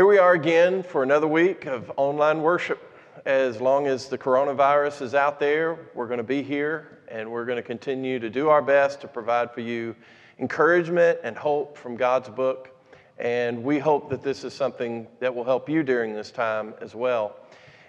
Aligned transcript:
Here 0.00 0.06
we 0.06 0.16
are 0.16 0.32
again 0.32 0.82
for 0.82 1.02
another 1.02 1.26
week 1.26 1.66
of 1.66 1.92
online 1.98 2.40
worship. 2.40 2.80
As 3.26 3.60
long 3.60 3.86
as 3.86 4.08
the 4.08 4.16
coronavirus 4.16 5.02
is 5.02 5.14
out 5.14 5.38
there, 5.38 5.78
we're 5.92 6.06
going 6.06 6.16
to 6.16 6.24
be 6.24 6.42
here 6.42 7.00
and 7.08 7.30
we're 7.30 7.44
going 7.44 7.56
to 7.56 7.62
continue 7.62 8.18
to 8.18 8.30
do 8.30 8.48
our 8.48 8.62
best 8.62 9.02
to 9.02 9.08
provide 9.08 9.52
for 9.52 9.60
you 9.60 9.94
encouragement 10.38 11.18
and 11.22 11.36
hope 11.36 11.76
from 11.76 11.96
God's 11.96 12.30
book. 12.30 12.70
And 13.18 13.62
we 13.62 13.78
hope 13.78 14.08
that 14.08 14.22
this 14.22 14.42
is 14.42 14.54
something 14.54 15.06
that 15.18 15.34
will 15.34 15.44
help 15.44 15.68
you 15.68 15.82
during 15.82 16.14
this 16.14 16.30
time 16.30 16.72
as 16.80 16.94
well. 16.94 17.36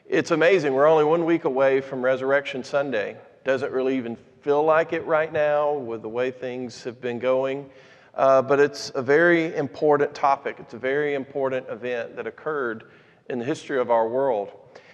It's 0.06 0.32
amazing. 0.32 0.74
We're 0.74 0.88
only 0.88 1.06
one 1.06 1.24
week 1.24 1.46
away 1.46 1.80
from 1.80 2.04
Resurrection 2.04 2.62
Sunday. 2.62 3.16
Doesn't 3.46 3.72
really 3.72 3.96
even 3.96 4.18
feel 4.42 4.66
like 4.66 4.92
it 4.92 5.06
right 5.06 5.32
now 5.32 5.72
with 5.76 6.02
the 6.02 6.10
way 6.10 6.30
things 6.30 6.84
have 6.84 7.00
been 7.00 7.20
going. 7.20 7.70
Uh, 8.14 8.42
but 8.42 8.60
it's 8.60 8.92
a 8.96 9.02
very 9.02 9.56
important 9.56 10.14
topic. 10.14 10.58
It's 10.60 10.74
a 10.74 10.78
very 10.78 11.14
important 11.14 11.68
event 11.70 12.16
that 12.16 12.28
occurred 12.28 12.86
in 13.30 13.40
the 13.40 13.46
history 13.46 13.80
of 13.80 13.90
our 13.90 14.08
world. 14.08 14.52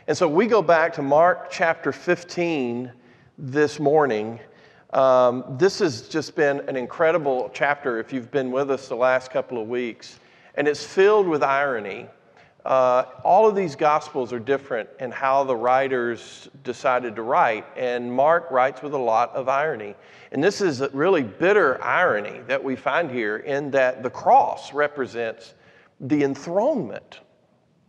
And 0.07 0.17
so 0.17 0.27
we 0.27 0.45
go 0.45 0.61
back 0.61 0.93
to 0.93 1.01
Mark 1.01 1.49
chapter 1.49 1.91
15 1.91 2.91
this 3.37 3.79
morning. 3.79 4.39
Um, 4.93 5.43
this 5.57 5.79
has 5.79 6.07
just 6.07 6.35
been 6.35 6.61
an 6.69 6.75
incredible 6.75 7.51
chapter 7.53 7.99
if 7.99 8.13
you've 8.13 8.31
been 8.31 8.51
with 8.51 8.71
us 8.71 8.87
the 8.87 8.95
last 8.95 9.31
couple 9.31 9.61
of 9.61 9.67
weeks. 9.67 10.19
And 10.55 10.67
it's 10.67 10.83
filled 10.83 11.27
with 11.27 11.43
irony. 11.43 12.07
Uh, 12.67 13.05
all 13.23 13.47
of 13.47 13.55
these 13.55 13.77
gospels 13.77 14.33
are 14.33 14.39
different 14.39 14.89
in 14.99 15.09
how 15.09 15.41
the 15.45 15.55
writers 15.55 16.49
decided 16.65 17.15
to 17.15 17.21
write, 17.21 17.65
and 17.77 18.11
Mark 18.11 18.51
writes 18.51 18.81
with 18.81 18.93
a 18.93 18.97
lot 18.97 19.33
of 19.33 19.47
irony. 19.47 19.95
And 20.33 20.43
this 20.43 20.59
is 20.59 20.81
a 20.81 20.89
really 20.89 21.23
bitter 21.23 21.81
irony 21.81 22.41
that 22.47 22.61
we 22.61 22.75
find 22.75 23.09
here 23.09 23.37
in 23.37 23.71
that 23.71 24.03
the 24.03 24.09
cross 24.09 24.73
represents 24.73 25.53
the 26.01 26.25
enthronement, 26.25 27.21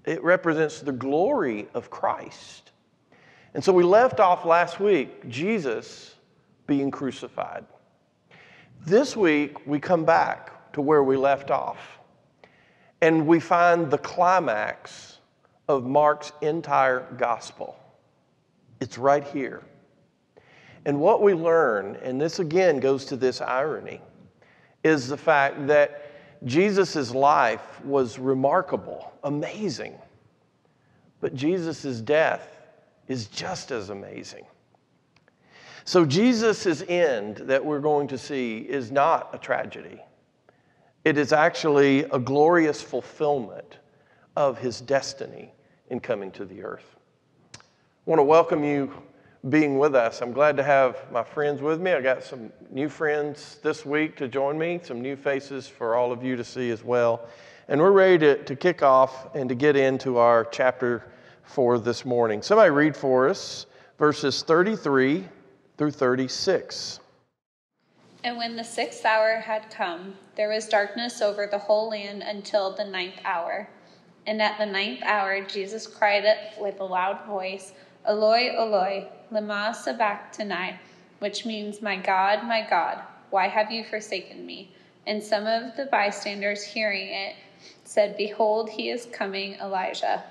it 0.04 0.22
represents 0.22 0.78
the 0.78 0.92
glory 0.92 1.66
of 1.74 1.90
Christ. 1.90 2.70
And 3.54 3.64
so 3.64 3.72
we 3.72 3.82
left 3.82 4.20
off 4.20 4.44
last 4.44 4.78
week, 4.78 5.28
Jesus 5.28 6.14
being 6.68 6.92
crucified. 6.92 7.64
This 8.86 9.16
week, 9.16 9.66
we 9.66 9.80
come 9.80 10.04
back 10.04 10.72
to 10.74 10.80
where 10.80 11.02
we 11.02 11.16
left 11.16 11.50
off, 11.50 11.97
and 13.00 13.26
we 13.26 13.40
find 13.40 13.90
the 13.90 13.98
climax 13.98 15.18
of 15.68 15.84
Mark's 15.84 16.32
entire 16.40 17.06
gospel. 17.16 17.78
It's 18.80 18.98
right 18.98 19.24
here. 19.24 19.62
And 20.84 21.00
what 21.00 21.22
we 21.22 21.34
learn, 21.34 21.96
and 21.96 22.20
this 22.20 22.38
again 22.38 22.80
goes 22.80 23.04
to 23.06 23.16
this 23.16 23.40
irony, 23.40 24.00
is 24.84 25.08
the 25.08 25.16
fact 25.16 25.66
that 25.66 26.04
Jesus' 26.44 27.12
life 27.12 27.84
was 27.84 28.18
remarkable, 28.18 29.12
amazing. 29.24 29.94
But 31.20 31.34
Jesus' 31.34 32.00
death 32.00 32.48
is 33.08 33.26
just 33.26 33.70
as 33.70 33.90
amazing. 33.90 34.46
So, 35.84 36.04
Jesus' 36.04 36.82
end 36.88 37.38
that 37.38 37.64
we're 37.64 37.80
going 37.80 38.08
to 38.08 38.18
see 38.18 38.58
is 38.58 38.92
not 38.92 39.30
a 39.32 39.38
tragedy. 39.38 40.00
It 41.08 41.16
is 41.16 41.32
actually 41.32 42.00
a 42.00 42.18
glorious 42.18 42.82
fulfillment 42.82 43.78
of 44.36 44.58
his 44.58 44.82
destiny 44.82 45.54
in 45.88 46.00
coming 46.00 46.30
to 46.32 46.44
the 46.44 46.62
earth. 46.62 46.96
I 47.54 47.60
want 48.04 48.18
to 48.18 48.24
welcome 48.24 48.62
you 48.62 48.92
being 49.48 49.78
with 49.78 49.94
us. 49.94 50.20
I'm 50.20 50.32
glad 50.32 50.54
to 50.58 50.62
have 50.62 51.10
my 51.10 51.24
friends 51.24 51.62
with 51.62 51.80
me. 51.80 51.92
I 51.92 52.02
got 52.02 52.22
some 52.22 52.52
new 52.70 52.90
friends 52.90 53.58
this 53.62 53.86
week 53.86 54.18
to 54.18 54.28
join 54.28 54.58
me, 54.58 54.80
some 54.82 55.00
new 55.00 55.16
faces 55.16 55.66
for 55.66 55.94
all 55.94 56.12
of 56.12 56.22
you 56.22 56.36
to 56.36 56.44
see 56.44 56.70
as 56.70 56.84
well. 56.84 57.26
And 57.68 57.80
we're 57.80 57.90
ready 57.90 58.18
to, 58.18 58.44
to 58.44 58.54
kick 58.54 58.82
off 58.82 59.34
and 59.34 59.48
to 59.48 59.54
get 59.54 59.76
into 59.76 60.18
our 60.18 60.44
chapter 60.44 61.10
for 61.42 61.78
this 61.78 62.04
morning. 62.04 62.42
Somebody 62.42 62.68
read 62.68 62.94
for 62.94 63.30
us 63.30 63.64
verses 63.96 64.42
33 64.42 65.24
through 65.78 65.90
36. 65.90 67.00
And 68.28 68.36
when 68.36 68.56
the 68.56 68.62
sixth 68.62 69.06
hour 69.06 69.36
had 69.36 69.70
come, 69.70 70.18
there 70.34 70.50
was 70.50 70.68
darkness 70.68 71.22
over 71.22 71.46
the 71.46 71.56
whole 71.56 71.88
land 71.88 72.22
until 72.22 72.70
the 72.70 72.84
ninth 72.84 73.18
hour. 73.24 73.70
And 74.26 74.42
at 74.42 74.58
the 74.58 74.66
ninth 74.66 75.00
hour, 75.02 75.40
Jesus 75.40 75.86
cried 75.86 76.26
with 76.60 76.78
a 76.78 76.84
loud 76.84 77.24
voice, 77.24 77.72
Eloi, 78.06 78.54
Eloi, 78.54 79.08
lema 79.32 79.74
sabachthani, 79.74 80.78
which 81.20 81.46
means, 81.46 81.80
My 81.80 81.96
God, 81.96 82.44
my 82.44 82.66
God, 82.68 83.00
why 83.30 83.48
have 83.48 83.72
you 83.72 83.82
forsaken 83.82 84.44
me? 84.44 84.72
And 85.06 85.22
some 85.22 85.46
of 85.46 85.74
the 85.78 85.86
bystanders 85.86 86.62
hearing 86.62 87.08
it 87.08 87.34
said, 87.84 88.18
Behold, 88.18 88.68
he 88.68 88.90
is 88.90 89.08
coming, 89.10 89.54
Elijah 89.54 90.22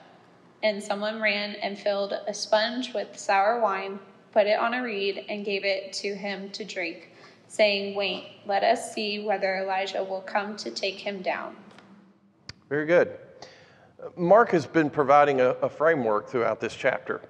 and 0.63 0.83
someone 0.83 1.21
ran 1.21 1.55
and 1.55 1.77
filled 1.77 2.13
a 2.27 2.33
sponge 2.33 2.93
with 2.93 3.17
sour 3.17 3.59
wine, 3.59 3.99
put 4.31 4.47
it 4.47 4.59
on 4.59 4.73
a 4.73 4.81
reed, 4.83 5.25
and 5.29 5.45
gave 5.45 5.63
it 5.63 5.93
to 5.93 6.15
him 6.15 6.49
to 6.51 6.65
drink, 6.65 7.11
saying, 7.47 7.95
Wait, 7.95 8.27
let 8.45 8.63
us 8.63 8.93
see 8.93 9.23
whether 9.23 9.57
Elijah 9.57 10.03
will 10.03 10.21
come 10.21 10.55
to 10.57 10.71
take 10.71 10.95
him 10.95 11.21
down. 11.21 11.55
Very 12.69 12.85
good. 12.85 13.17
Mark 14.15 14.51
has 14.51 14.65
been 14.65 14.89
providing 14.89 15.41
a, 15.41 15.49
a 15.61 15.69
framework 15.69 16.29
throughout 16.29 16.59
this 16.59 16.75
chapter. 16.75 17.21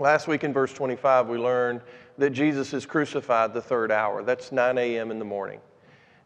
Last 0.00 0.28
week 0.28 0.44
in 0.44 0.52
verse 0.52 0.72
25, 0.72 1.28
we 1.28 1.38
learned 1.38 1.80
that 2.18 2.30
Jesus 2.30 2.72
is 2.72 2.86
crucified 2.86 3.52
the 3.52 3.62
third 3.62 3.92
hour. 3.92 4.22
That's 4.22 4.52
9 4.52 4.78
a.m. 4.78 5.10
in 5.10 5.18
the 5.18 5.24
morning. 5.24 5.60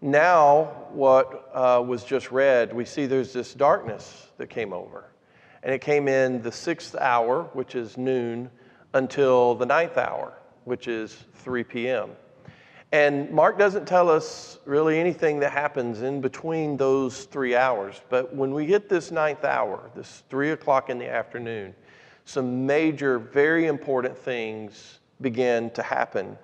Now, 0.00 0.86
what 0.90 1.50
uh, 1.54 1.82
was 1.86 2.04
just 2.04 2.32
read, 2.32 2.72
we 2.72 2.84
see 2.84 3.06
there's 3.06 3.32
this 3.32 3.54
darkness 3.54 4.28
that 4.36 4.48
came 4.48 4.72
over 4.72 5.12
and 5.62 5.72
it 5.72 5.80
came 5.80 6.08
in 6.08 6.42
the 6.42 6.50
sixth 6.50 6.96
hour, 6.96 7.44
which 7.52 7.74
is 7.74 7.96
noon, 7.96 8.50
until 8.94 9.54
the 9.54 9.66
ninth 9.66 9.96
hour, 9.96 10.38
which 10.64 10.88
is 10.88 11.24
3 11.36 11.62
p.m. 11.64 12.10
And 12.92 13.30
Mark 13.30 13.58
doesn't 13.58 13.86
tell 13.86 14.10
us 14.10 14.58
really 14.66 15.00
anything 15.00 15.40
that 15.40 15.50
happens 15.50 16.02
in 16.02 16.20
between 16.20 16.76
those 16.76 17.24
three 17.24 17.56
hours. 17.56 18.02
But 18.10 18.34
when 18.34 18.52
we 18.52 18.66
hit 18.66 18.90
this 18.90 19.10
ninth 19.10 19.44
hour, 19.44 19.90
this 19.94 20.22
three 20.28 20.50
o'clock 20.50 20.90
in 20.90 20.98
the 20.98 21.08
afternoon, 21.08 21.74
some 22.26 22.66
major, 22.66 23.18
very 23.18 23.66
important 23.66 24.16
things 24.16 24.98
begin 25.22 25.70
to 25.70 25.82
happen. 25.82 26.36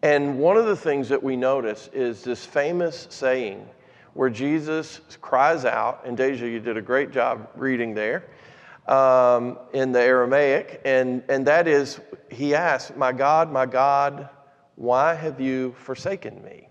And 0.00 0.38
one 0.38 0.56
of 0.56 0.64
the 0.64 0.76
things 0.76 1.06
that 1.10 1.22
we 1.22 1.36
notice 1.36 1.90
is 1.92 2.22
this 2.22 2.46
famous 2.46 3.06
saying 3.10 3.68
where 4.14 4.30
Jesus 4.30 5.02
cries 5.20 5.66
out, 5.66 6.00
and 6.04 6.16
Deja, 6.16 6.46
you 6.46 6.60
did 6.60 6.78
a 6.78 6.82
great 6.82 7.10
job 7.10 7.46
reading 7.54 7.94
there 7.94 8.24
um, 8.86 9.58
in 9.74 9.92
the 9.92 10.00
Aramaic, 10.00 10.80
and, 10.84 11.22
and 11.28 11.46
that 11.46 11.68
is, 11.68 12.00
he 12.30 12.54
asks, 12.54 12.96
My 12.96 13.12
God, 13.12 13.52
my 13.52 13.66
God, 13.66 14.28
why 14.78 15.12
have 15.12 15.40
you 15.40 15.74
forsaken 15.80 16.40
me? 16.44 16.68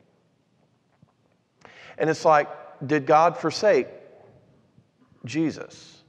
And 1.98 2.10
it's 2.10 2.24
like, 2.24 2.48
did 2.86 3.06
God 3.06 3.38
forsake 3.38 3.88
Jesus? 5.26 6.04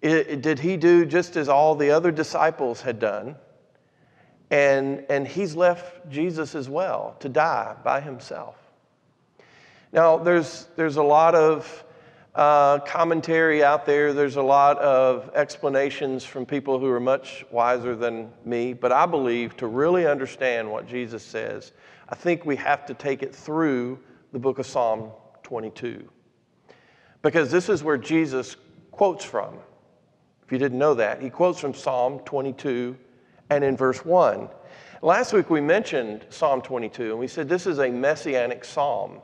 It, 0.00 0.10
it, 0.10 0.42
did 0.42 0.58
he 0.58 0.78
do 0.78 1.04
just 1.04 1.36
as 1.36 1.50
all 1.50 1.74
the 1.74 1.90
other 1.90 2.10
disciples 2.10 2.80
had 2.80 2.98
done? 2.98 3.36
And, 4.50 5.04
and 5.10 5.28
he's 5.28 5.54
left 5.54 6.08
Jesus 6.08 6.54
as 6.54 6.70
well 6.70 7.14
to 7.20 7.28
die 7.28 7.76
by 7.84 8.00
himself. 8.00 8.56
Now, 9.92 10.16
there's, 10.16 10.66
there's 10.76 10.96
a 10.96 11.02
lot 11.02 11.34
of 11.34 11.84
uh, 12.34 12.78
commentary 12.80 13.62
out 13.62 13.84
there. 13.84 14.12
There's 14.12 14.36
a 14.36 14.42
lot 14.42 14.78
of 14.78 15.30
explanations 15.34 16.24
from 16.24 16.46
people 16.46 16.78
who 16.78 16.88
are 16.88 17.00
much 17.00 17.44
wiser 17.50 17.94
than 17.94 18.30
me. 18.44 18.72
But 18.72 18.92
I 18.92 19.06
believe 19.06 19.56
to 19.58 19.66
really 19.66 20.06
understand 20.06 20.70
what 20.70 20.86
Jesus 20.86 21.22
says, 21.22 21.72
I 22.08 22.14
think 22.14 22.44
we 22.44 22.56
have 22.56 22.86
to 22.86 22.94
take 22.94 23.22
it 23.22 23.34
through 23.34 23.98
the 24.32 24.38
book 24.38 24.58
of 24.58 24.66
Psalm 24.66 25.10
22. 25.42 26.08
Because 27.20 27.50
this 27.50 27.68
is 27.68 27.84
where 27.84 27.98
Jesus 27.98 28.56
quotes 28.90 29.24
from. 29.24 29.58
If 30.44 30.50
you 30.50 30.58
didn't 30.58 30.78
know 30.78 30.94
that, 30.94 31.22
he 31.22 31.30
quotes 31.30 31.60
from 31.60 31.74
Psalm 31.74 32.20
22 32.20 32.96
and 33.50 33.62
in 33.62 33.76
verse 33.76 34.04
1. 34.04 34.48
Last 35.02 35.32
week 35.32 35.50
we 35.50 35.60
mentioned 35.60 36.26
Psalm 36.30 36.62
22 36.62 37.10
and 37.10 37.18
we 37.18 37.26
said 37.26 37.48
this 37.48 37.66
is 37.66 37.78
a 37.78 37.88
messianic 37.88 38.64
psalm. 38.64 39.20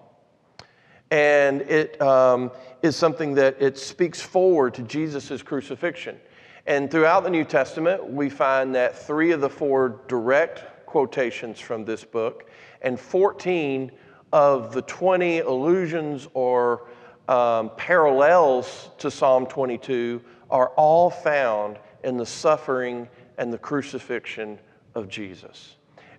And 1.11 1.63
it 1.63 2.01
um, 2.03 2.51
is 2.83 2.97
something 2.97 3.35
that 3.35 3.61
it 3.61 3.79
speaks 3.79 4.21
forward 4.21 4.75
to 4.75 4.83
Jesus' 4.83 5.43
crucifixion. 5.43 6.19
And 6.67 6.91
throughout 6.91 7.25
the 7.25 7.31
New 7.31 7.45
Testament, 7.45 8.07
we 8.11 8.29
find 8.29 8.75
that 8.75 8.97
three 8.97 9.33
of 9.33 9.41
the 9.41 9.49
four 9.49 10.01
direct 10.07 10.87
quotations 10.87 11.59
from 11.59 11.85
this 11.85 12.05
book 12.05 12.51
and 12.83 13.01
14 13.01 13.91
of 14.33 14.73
the 14.73 14.83
20 14.83 15.41
allusions 15.41 16.29
or 16.35 16.89
um, 17.29 17.71
parallels 17.77 18.91
to 18.99 19.11
Psalm 19.11 19.47
22 19.47 20.23
are 20.51 20.69
all 20.77 21.11
found 21.11 21.79
in 22.05 22.17
the 22.17 22.27
suffering 22.27 23.09
and 23.37 23.53
the 23.53 23.59
crucifixion 23.59 24.59
of 24.95 25.09
Jesus. 25.09 25.77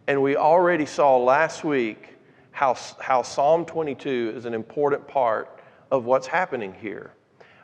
And 0.07 0.21
we 0.21 0.35
already 0.35 0.85
saw 0.85 1.17
last 1.17 1.63
week 1.63 2.15
how, 2.51 2.75
how 2.99 3.21
Psalm 3.21 3.65
22 3.65 4.33
is 4.35 4.45
an 4.45 4.53
important 4.53 5.07
part 5.07 5.61
of 5.91 6.05
what's 6.05 6.27
happening 6.27 6.73
here. 6.73 7.13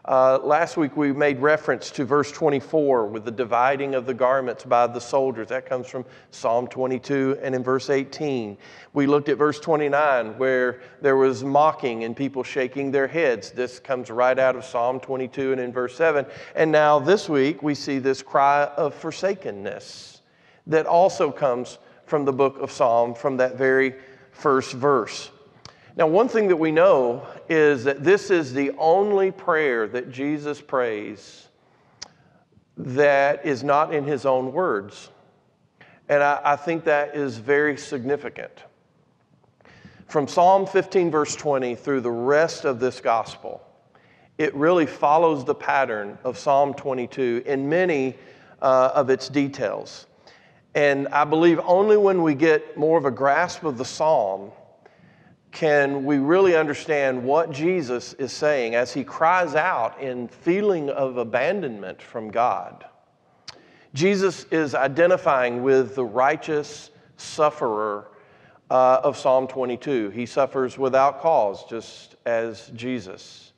Uh, 0.08 0.38
last 0.44 0.78
week 0.78 0.96
we 0.96 1.12
made 1.12 1.40
reference 1.40 1.90
to 1.90 2.06
verse 2.06 2.32
24 2.32 3.08
with 3.08 3.26
the 3.26 3.32
dividing 3.32 3.96
of 3.96 4.06
the 4.06 4.14
garments 4.14 4.64
by 4.64 4.86
the 4.86 5.02
soldiers. 5.02 5.48
That 5.48 5.66
comes 5.66 5.88
from 5.88 6.06
Psalm 6.30 6.68
22 6.68 7.40
and 7.42 7.56
in 7.56 7.64
verse 7.64 7.90
18. 7.90 8.56
We 8.94 9.08
looked 9.08 9.30
at 9.30 9.40
verse 9.40 9.60
29 9.60 10.38
where 10.38 10.82
there 11.02 11.18
was 11.18 11.44
mocking 11.44 12.04
and 12.04 12.16
people 12.16 12.44
shaking 12.44 12.92
their 12.92 13.08
heads. 13.08 13.50
This 13.50 13.80
comes 13.80 14.12
right 14.12 14.38
out 14.38 14.56
of 14.56 14.64
Psalm 14.64 15.00
22 15.00 15.54
and 15.54 15.60
in 15.60 15.74
verse 15.74 15.96
7. 15.96 16.24
And 16.56 16.72
now 16.72 17.00
this 17.00 17.28
week 17.28 17.64
we 17.64 17.74
see 17.74 17.98
this 17.98 18.22
cry 18.22 18.66
of 18.78 18.94
forsakenness 18.94 20.22
that 20.68 20.86
also 20.86 21.32
comes 21.32 21.80
from 22.06 22.26
the 22.26 22.34
book 22.34 22.60
of 22.60 22.72
Psalm 22.72 23.16
from 23.16 23.38
that 23.38 23.58
very 23.58 23.96
first 24.36 24.74
verse. 24.74 25.32
Now, 25.98 26.08
one 26.08 26.28
thing 26.28 26.50
that 26.50 26.58
we 26.58 26.72
know 26.72 27.26
is 27.48 27.86
that 27.86 28.04
this 28.04 28.30
is 28.30 28.54
the 28.54 28.72
only 28.78 29.32
prayer 29.32 29.88
that 29.88 30.12
Jesus 30.12 30.62
prays 30.62 31.48
that 32.78 33.46
is 33.46 33.64
not 33.64 33.94
in 33.94 34.04
his 34.04 34.26
own 34.26 34.52
words. 34.52 35.10
And 36.10 36.22
I, 36.22 36.42
I, 36.44 36.56
think 36.58 36.84
that 36.84 37.16
is 37.16 37.38
very 37.38 37.78
significant. 37.78 38.52
From 40.08 40.28
Psalm 40.28 40.68
15, 40.68 41.10
verse 41.10 41.36
20, 41.36 41.76
through 41.76 42.02
the 42.02 42.12
rest 42.12 42.66
of 42.66 42.82
this 42.82 43.00
gospel, 43.00 43.62
it 44.38 44.54
really 44.54 44.86
follows 44.86 45.46
the 45.46 45.56
pattern 45.56 46.18
of 46.26 46.38
Psalm 46.38 46.74
22 46.74 47.44
in 47.46 47.70
many 47.70 48.16
uh, 48.62 48.92
of 48.94 49.10
its 49.10 49.30
details. 49.30 50.08
And 50.76 51.08
I 51.08 51.24
believe 51.24 51.60
only 51.64 51.96
when 51.96 52.22
we 52.22 52.36
get 52.36 52.78
more 52.78 52.98
of 52.98 53.06
a 53.06 53.12
grasp 53.12 53.64
of 53.64 53.78
the 53.78 53.86
psalm 53.86 54.52
can 55.52 56.04
we 56.04 56.18
really 56.18 56.54
understand 56.54 57.24
what 57.24 57.50
Jesus 57.50 58.12
is 58.16 58.34
saying 58.34 58.76
as 58.76 58.94
he 58.94 59.06
cries 59.06 59.56
out 59.56 59.98
in 60.02 60.28
feeling 60.28 60.90
of 60.90 61.16
abandonment 61.16 62.02
from 62.02 62.30
God. 62.30 62.84
Jesus 63.94 64.44
is 64.52 64.76
identifying 64.76 65.64
with 65.64 65.96
the 65.96 66.04
righteous 66.04 66.92
sufferer 67.16 68.12
uh, 68.70 69.00
of 69.02 69.18
Psalm 69.18 69.48
22. 69.48 70.10
He 70.10 70.26
suffers 70.26 70.78
without 70.78 71.22
cause, 71.22 71.64
just 71.70 72.18
as 72.26 72.70
Jesus. 72.76 73.54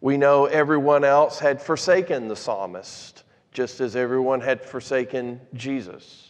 We 0.00 0.16
know 0.16 0.46
everyone 0.46 1.04
else 1.04 1.38
had 1.38 1.62
forsaken 1.62 2.26
the 2.26 2.34
psalmist, 2.34 3.22
just 3.52 3.80
as 3.80 3.94
everyone 3.94 4.40
had 4.40 4.64
forsaken 4.64 5.40
Jesus. 5.54 6.25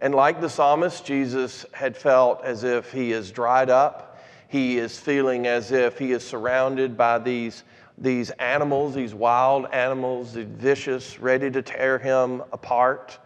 And 0.00 0.14
like 0.14 0.40
the 0.40 0.48
psalmist, 0.48 1.04
Jesus 1.04 1.66
had 1.72 1.96
felt 1.96 2.42
as 2.44 2.64
if 2.64 2.90
he 2.90 3.12
is 3.12 3.30
dried 3.30 3.70
up 3.70 4.10
he 4.50 4.78
is 4.78 4.98
feeling 4.98 5.46
as 5.46 5.70
if 5.70 5.96
he 5.96 6.10
is 6.10 6.26
surrounded 6.26 6.96
by 6.96 7.20
these, 7.20 7.62
these 7.96 8.30
animals, 8.30 8.96
these 8.96 9.14
wild 9.14 9.66
animals, 9.72 10.32
the 10.32 10.44
vicious, 10.44 11.20
ready 11.20 11.52
to 11.52 11.62
tear 11.62 12.00
him 12.00 12.42
apart. 12.52 13.16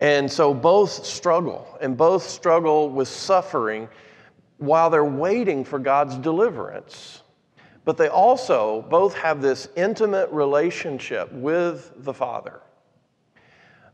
And 0.00 0.30
so 0.30 0.52
both 0.52 1.06
struggle, 1.06 1.78
and 1.80 1.96
both 1.96 2.24
struggle 2.24 2.90
with 2.90 3.06
suffering 3.06 3.88
while 4.58 4.90
they're 4.90 5.04
waiting 5.04 5.64
for 5.64 5.78
God's 5.78 6.16
deliverance. 6.16 7.22
But 7.84 7.96
they 7.96 8.08
also 8.08 8.84
both 8.90 9.14
have 9.14 9.40
this 9.40 9.68
intimate 9.76 10.28
relationship 10.32 11.30
with 11.30 11.92
the 11.98 12.12
Father 12.12 12.62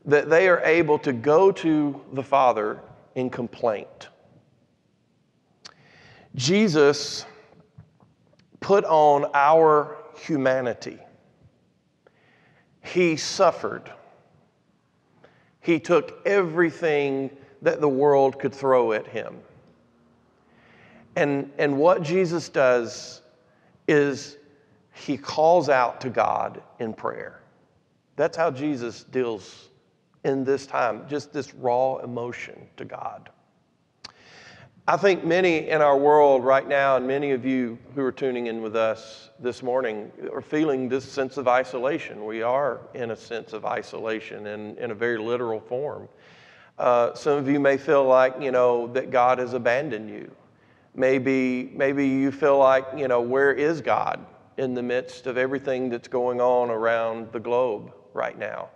that 0.04 0.28
they 0.28 0.48
are 0.48 0.60
able 0.60 0.98
to 0.98 1.12
go 1.12 1.52
to 1.52 2.00
the 2.12 2.22
Father 2.22 2.80
in 3.14 3.30
complaint. 3.30 4.08
Jesus 6.34 7.24
put 8.60 8.84
on 8.84 9.26
our 9.34 9.96
humanity. 10.16 10.98
He 12.82 13.16
suffered. 13.16 13.92
He 15.60 15.78
took 15.78 16.26
everything 16.26 17.30
that 17.60 17.80
the 17.80 17.88
world 17.88 18.38
could 18.38 18.54
throw 18.54 18.92
at 18.92 19.06
him. 19.06 19.36
And, 21.14 21.50
and 21.58 21.78
what 21.78 22.02
Jesus 22.02 22.48
does 22.48 23.20
is 23.86 24.38
he 24.94 25.16
calls 25.16 25.68
out 25.68 26.00
to 26.00 26.10
God 26.10 26.62
in 26.78 26.92
prayer. 26.92 27.40
That's 28.16 28.36
how 28.36 28.50
Jesus 28.50 29.04
deals 29.04 29.68
in 30.24 30.44
this 30.44 30.66
time, 30.66 31.06
just 31.08 31.32
this 31.32 31.54
raw 31.54 31.96
emotion 31.98 32.68
to 32.76 32.84
God. 32.84 33.30
I 34.86 34.96
think 34.96 35.24
many 35.24 35.68
in 35.68 35.80
our 35.80 35.96
world 35.96 36.44
right 36.44 36.66
now, 36.66 36.96
and 36.96 37.06
many 37.06 37.30
of 37.30 37.44
you 37.44 37.78
who 37.94 38.02
are 38.02 38.10
tuning 38.10 38.48
in 38.48 38.62
with 38.62 38.74
us 38.74 39.30
this 39.38 39.62
morning, 39.62 40.10
are 40.32 40.40
feeling 40.40 40.88
this 40.88 41.04
sense 41.04 41.36
of 41.36 41.46
isolation. 41.46 42.24
We 42.24 42.42
are 42.42 42.80
in 42.92 43.12
a 43.12 43.16
sense 43.16 43.52
of 43.52 43.64
isolation 43.64 44.48
in, 44.48 44.76
in 44.78 44.90
a 44.90 44.94
very 44.94 45.18
literal 45.18 45.60
form. 45.60 46.08
Uh, 46.78 47.14
some 47.14 47.38
of 47.38 47.48
you 47.48 47.60
may 47.60 47.76
feel 47.76 48.04
like, 48.04 48.34
you 48.40 48.50
know, 48.50 48.88
that 48.88 49.12
God 49.12 49.38
has 49.38 49.54
abandoned 49.54 50.10
you. 50.10 50.28
Maybe, 50.96 51.70
maybe 51.74 52.06
you 52.06 52.32
feel 52.32 52.58
like, 52.58 52.84
you 52.96 53.06
know, 53.06 53.20
where 53.20 53.52
is 53.52 53.80
God 53.80 54.26
in 54.56 54.74
the 54.74 54.82
midst 54.82 55.28
of 55.28 55.38
everything 55.38 55.90
that's 55.90 56.08
going 56.08 56.40
on 56.40 56.70
around 56.70 57.30
the 57.30 57.40
globe 57.40 57.92
right 58.14 58.36
now? 58.36 58.68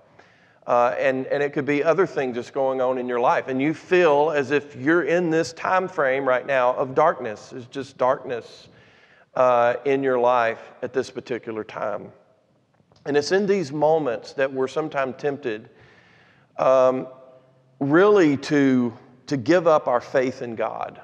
Uh, 0.67 0.97
and, 0.99 1.27
and 1.27 1.43
it 1.43 1.53
could 1.53 1.65
be 1.65 1.85
other 1.85 2.07
things 2.07 2.35
that's 2.35 2.51
going 2.51 2.81
on 2.81 2.99
in 2.99 3.07
your 3.07 3.21
life. 3.21 3.47
And 3.47 3.63
you 3.63 3.73
feel 3.73 4.33
as 4.35 4.51
if 4.51 4.75
you're 4.75 5.05
in 5.05 5.31
this 5.31 5.53
time 5.53 5.87
frame 5.87 6.27
right 6.27 6.45
now 6.45 6.75
of 6.75 6.95
darkness. 6.95 7.53
It's 7.53 7.67
just 7.67 7.97
darkness 7.97 8.69
uh, 9.35 9.75
in 9.85 10.03
your 10.03 10.19
life 10.19 10.73
at 10.83 10.93
this 10.93 11.09
particular 11.09 11.63
time. 11.63 12.11
And 13.05 13.17
it's 13.17 13.31
in 13.31 13.47
these 13.47 13.73
moments 13.73 14.33
that 14.33 14.53
we're 14.53 14.67
sometimes 14.67 15.15
tempted 15.19 15.71
um, 16.57 17.07
really 17.79 18.37
to, 18.39 18.93
to 19.29 19.37
give 19.37 19.69
up 19.69 19.87
our 19.87 20.01
faith 20.01 20.43
in 20.43 20.57
God. 20.57 21.01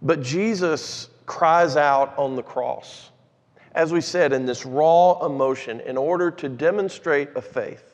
But 0.00 0.22
Jesus 0.22 1.10
cries 1.26 1.76
out 1.76 2.16
on 2.16 2.34
the 2.36 2.42
cross, 2.42 3.10
as 3.74 3.92
we 3.92 4.00
said, 4.00 4.32
in 4.32 4.46
this 4.46 4.64
raw 4.64 5.24
emotion, 5.26 5.80
in 5.80 5.98
order 5.98 6.30
to 6.30 6.48
demonstrate 6.48 7.28
a 7.36 7.42
faith 7.42 7.91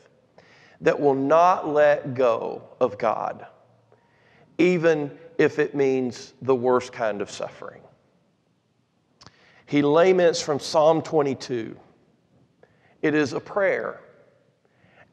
that 0.81 0.99
will 0.99 1.15
not 1.15 1.69
let 1.69 2.15
go 2.15 2.63
of 2.81 2.99
God, 2.99 3.47
even 4.59 5.11
if 5.39 5.59
it 5.59 5.75
means 5.75 6.35
the 6.43 6.55
worst 6.55 6.93
kind 6.93 7.21
of 7.21 7.31
suffering. 7.31 7.81
He 9.67 9.83
laments 9.83 10.41
from 10.41 10.61
Psalm 10.61 11.03
22. 11.03 11.77
It 13.03 13.15
is 13.15 13.33
a 13.33 13.41
prayer, 13.41 14.01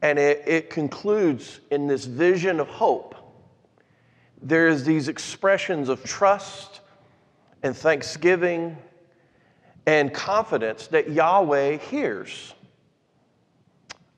and 0.02 0.18
it, 0.18 0.42
it 0.46 0.70
concludes 0.70 1.60
in 1.70 1.86
this 1.86 2.04
vision 2.04 2.58
of 2.58 2.68
hope. 2.68 3.14
There's 4.40 4.84
these 4.84 5.08
expressions 5.08 5.88
of 5.88 6.02
trust 6.04 6.80
and 7.62 7.76
thanksgiving 7.76 8.76
and 9.86 10.12
confidence 10.12 10.88
that 10.88 11.10
Yahweh 11.10 11.76
hears. 11.76 12.54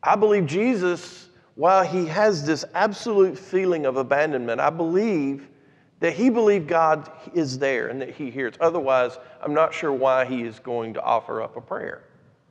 I 0.03 0.17
believe 0.17 0.47
Jesus 0.47 1.28
while 1.59 1.83
he 1.83 2.07
has 2.07 2.47
this 2.47 2.65
absolute 2.73 3.37
feeling 3.37 3.85
of 3.85 3.97
abandonment, 3.97 4.61
I 4.61 4.71
believe 4.71 5.49
that 5.99 6.13
he 6.13 6.31
believed 6.31 6.69
God 6.69 7.11
is 7.35 7.59
there 7.59 7.89
and 7.89 8.01
that 8.01 8.11
he 8.11 8.31
hears. 8.31 8.55
Otherwise, 8.61 9.19
I'm 9.43 9.55
not 9.55 9.75
sure 9.75 9.93
why 9.93 10.25
he 10.25 10.43
is 10.43 10.61
going 10.61 10.95
to 10.95 11.03
offer 11.03 11.43
up 11.43 11.57
a 11.57 11.61
prayer 11.61 12.05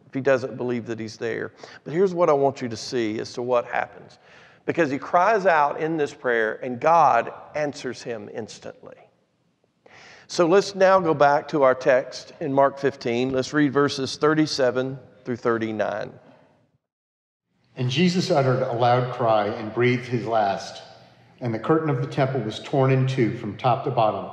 if 0.06 0.14
he 0.14 0.20
doesn't 0.20 0.58
believe 0.58 0.86
that 0.88 1.00
he's 1.00 1.16
there. 1.16 1.54
But 1.86 1.94
here's 1.94 2.14
what 2.14 2.30
I 2.30 2.34
want 2.34 2.62
you 2.62 2.68
to 2.68 2.76
see 2.76 3.18
as 3.20 3.32
to 3.36 3.42
what 3.42 3.64
happens. 3.64 4.20
Because 4.66 4.92
he 4.92 4.98
cries 4.98 5.46
out 5.46 5.80
in 5.80 5.96
this 5.96 6.14
prayer 6.14 6.56
and 6.62 6.78
God 6.78 7.32
answers 7.56 8.04
him 8.04 8.30
instantly. 8.34 8.98
So 10.28 10.48
let's 10.48 10.76
now 10.76 11.00
go 11.00 11.14
back 11.14 11.48
to 11.48 11.64
our 11.64 11.76
text 11.76 12.34
in 12.42 12.52
Mark 12.52 12.78
15. 12.78 13.32
Let's 13.32 13.54
read 13.54 13.72
verses 13.72 14.18
37 14.18 15.00
through 15.24 15.38
39. 15.38 16.12
And 17.77 17.91
Jesus 17.91 18.31
uttered 18.31 18.63
a 18.63 18.74
loud 18.74 19.13
cry 19.13 19.48
and 19.48 19.72
breathed 19.72 20.07
his 20.07 20.25
last, 20.25 20.81
and 21.41 21.53
the 21.53 21.60
curtain 21.60 21.91
of 21.91 22.01
the 22.01 22.07
temple 22.07 22.41
was 22.41 22.60
torn 22.60 22.91
in 22.91 23.05
two 23.05 23.38
from 23.38 23.55
top 23.55 23.84
to 23.84 23.91
bottom. 23.91 24.31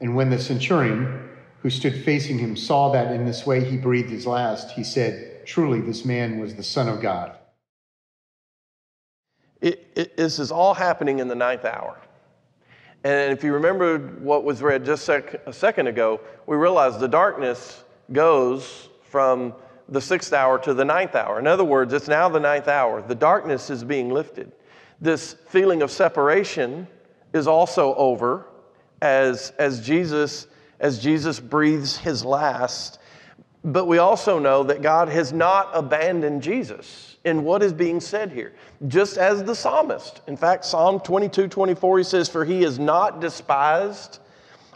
And 0.00 0.14
when 0.14 0.28
the 0.28 0.38
centurion, 0.38 1.30
who 1.62 1.70
stood 1.70 2.04
facing 2.04 2.38
him, 2.38 2.56
saw 2.56 2.92
that 2.92 3.10
in 3.10 3.24
this 3.24 3.46
way 3.46 3.64
he 3.64 3.78
breathed 3.78 4.10
his 4.10 4.26
last, 4.26 4.70
he 4.72 4.84
said, 4.84 5.46
Truly, 5.46 5.80
this 5.80 6.04
man 6.04 6.38
was 6.38 6.54
the 6.54 6.62
Son 6.62 6.88
of 6.88 7.00
God. 7.00 7.38
It, 9.62 9.90
it, 9.96 10.16
this 10.18 10.38
is 10.38 10.52
all 10.52 10.74
happening 10.74 11.20
in 11.20 11.28
the 11.28 11.34
ninth 11.34 11.64
hour. 11.64 11.98
And 13.02 13.32
if 13.32 13.42
you 13.42 13.54
remember 13.54 13.98
what 14.18 14.44
was 14.44 14.60
read 14.60 14.84
just 14.84 15.06
sec- 15.06 15.40
a 15.46 15.52
second 15.54 15.86
ago, 15.86 16.20
we 16.46 16.56
realize 16.56 16.98
the 16.98 17.08
darkness 17.08 17.82
goes 18.12 18.90
from 19.04 19.54
the 19.88 20.00
sixth 20.00 20.32
hour 20.32 20.58
to 20.58 20.74
the 20.74 20.84
ninth 20.84 21.14
hour. 21.14 21.38
In 21.38 21.46
other 21.46 21.64
words, 21.64 21.92
it's 21.92 22.08
now 22.08 22.28
the 22.28 22.40
ninth 22.40 22.68
hour. 22.68 23.00
The 23.00 23.14
darkness 23.14 23.70
is 23.70 23.84
being 23.84 24.10
lifted. 24.10 24.52
This 25.00 25.34
feeling 25.48 25.82
of 25.82 25.90
separation 25.90 26.86
is 27.32 27.46
also 27.46 27.94
over 27.94 28.46
as, 29.00 29.52
as, 29.58 29.84
Jesus, 29.84 30.46
as 30.80 30.98
Jesus 30.98 31.40
breathes 31.40 31.96
his 31.96 32.24
last. 32.24 32.98
But 33.64 33.86
we 33.86 33.98
also 33.98 34.38
know 34.38 34.62
that 34.64 34.82
God 34.82 35.08
has 35.08 35.32
not 35.32 35.70
abandoned 35.72 36.42
Jesus 36.42 37.16
in 37.24 37.44
what 37.44 37.62
is 37.62 37.72
being 37.72 38.00
said 38.00 38.32
here, 38.32 38.54
just 38.86 39.18
as 39.18 39.42
the 39.44 39.54
psalmist. 39.54 40.20
In 40.26 40.36
fact, 40.36 40.64
Psalm 40.64 41.00
22 41.00 41.48
24, 41.48 41.98
he 41.98 42.04
says, 42.04 42.28
For 42.28 42.44
he 42.44 42.62
is 42.62 42.78
not 42.78 43.20
despised 43.20 44.20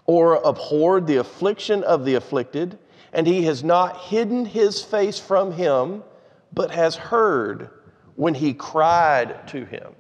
or 0.07 0.35
abhorred 0.45 1.07
the 1.07 1.17
affliction 1.17 1.85
of 1.85 2.05
the 2.05 2.15
afflicted, 2.15 2.79
and 3.13 3.27
he 3.27 3.45
has 3.45 3.63
not 3.63 3.99
hidden 3.99 4.45
his 4.45 4.83
face 4.83 5.19
from 5.19 5.53
him, 5.53 6.03
but 6.53 6.71
has 6.71 6.97
heard 6.97 7.71
when 8.17 8.35
he 8.35 8.55
cried 8.55 9.47
to 9.49 9.65
him. 9.65 9.95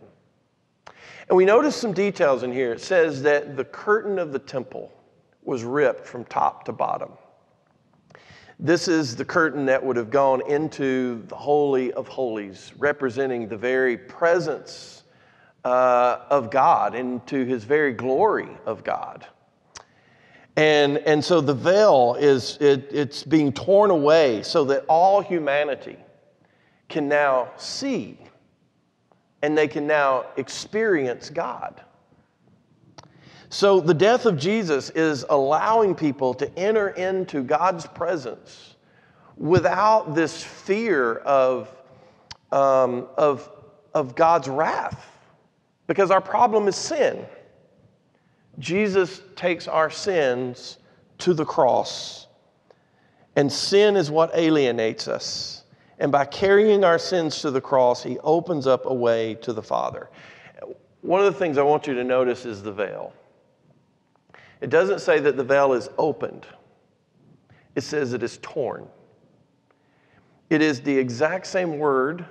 And 1.29 1.37
we 1.37 1.45
notice 1.45 1.77
some 1.77 1.93
details 1.93 2.43
in 2.43 2.53
here. 2.53 2.73
It 2.73 2.81
says 2.81 3.23
that 3.23 3.57
the 3.57 3.65
curtain 3.65 4.19
of 4.19 4.33
the 4.33 4.39
temple 4.39 4.93
was 5.43 5.65
ripped 5.65 6.07
from 6.07 6.25
top 6.25 6.65
to 6.65 6.73
bottom. 6.73 7.13
This 8.59 8.87
is 8.87 9.17
the 9.17 9.25
curtain 9.25 9.67
that 9.67 9.85
would 9.85 9.97
have 9.97 10.11
gone 10.11 10.43
into 10.49 11.23
the 11.29 11.35
Holy 11.35 11.93
of 11.95 12.07
Holies, 12.07 12.73
representing 12.79 13.49
the 13.49 13.57
very 13.57 13.97
presence 13.97 15.03
uh, 15.65 16.19
of 16.31 16.51
God, 16.51 16.95
into 16.95 17.45
his 17.45 17.65
very 17.65 17.93
glory 17.93 18.49
of 18.67 18.85
God. 18.85 19.27
And, 20.57 20.99
and 20.99 21.25
so 21.25 21.41
the 21.41 21.55
veil 21.55 22.17
is 22.19 22.59
it, 22.61 22.89
it's 22.91 23.23
being 23.23 23.53
torn 23.53 23.91
away 23.91 24.43
so 24.43 24.65
that 24.65 24.85
all 24.87 25.21
humanity 25.21 25.97
can 26.89 27.09
now 27.09 27.51
see 27.57 28.19
and 29.41 29.57
they 29.57 29.67
can 29.67 29.87
now 29.87 30.27
experience 30.37 31.31
God. 31.31 31.83
So 33.49 33.81
the 33.81 33.95
death 33.95 34.25
of 34.25 34.39
Jesus 34.39 34.91
is 34.91 35.25
allowing 35.29 35.95
people 35.95 36.33
to 36.35 36.59
enter 36.59 36.89
into 36.91 37.43
God's 37.43 37.87
presence 37.87 38.77
without 39.37 40.15
this 40.15 40.43
fear 40.43 41.17
of, 41.17 41.69
um, 42.51 43.09
of, 43.17 43.51
of 43.95 44.15
God's 44.15 44.49
wrath, 44.49 45.07
because 45.87 46.11
our 46.11 46.21
problem 46.21 46.69
is 46.69 46.77
sin. 46.77 47.27
Jesus 48.59 49.23
takes 49.35 49.67
our 49.67 49.91
sins 49.91 50.79
to 51.19 51.35
the 51.35 51.45
cross, 51.45 52.27
and 53.37 53.51
sin 53.51 53.97
is 53.97 54.11
what 54.11 54.31
alienates 54.35 55.09
us. 55.09 55.65
And 55.99 56.11
by 56.11 56.25
carrying 56.25 56.85
our 56.85 56.99
sins 56.99 57.41
to 57.43 57.51
the 57.51 57.61
cross, 57.61 58.03
he 58.03 58.19
opens 58.21 58.67
up 58.67 58.87
a 58.87 58.95
way 58.95 59.37
to 59.37 59.53
the 59.53 59.63
Father. 59.63 60.11
One 61.01 61.25
of 61.25 61.33
the 61.33 61.39
things 61.39 61.59
I 61.59 61.63
want 61.63 61.87
you 61.87 61.95
to 61.95 62.05
notice 62.05 62.45
is 62.45 62.63
the 62.63 62.73
veil. 62.73 63.13
It 64.61 64.71
doesn't 64.71 65.01
say 65.01 65.19
that 65.21 65.37
the 65.37 65.45
veil 65.45 65.73
is 65.73 65.89
opened, 65.99 66.47
it 67.75 67.83
says 67.83 68.13
it 68.13 68.23
is 68.23 68.39
torn. 68.43 68.87
It 70.51 70.61
is 70.61 70.83
the 70.83 70.97
exact 70.97 71.47
same 71.47 71.79
word 71.79 72.27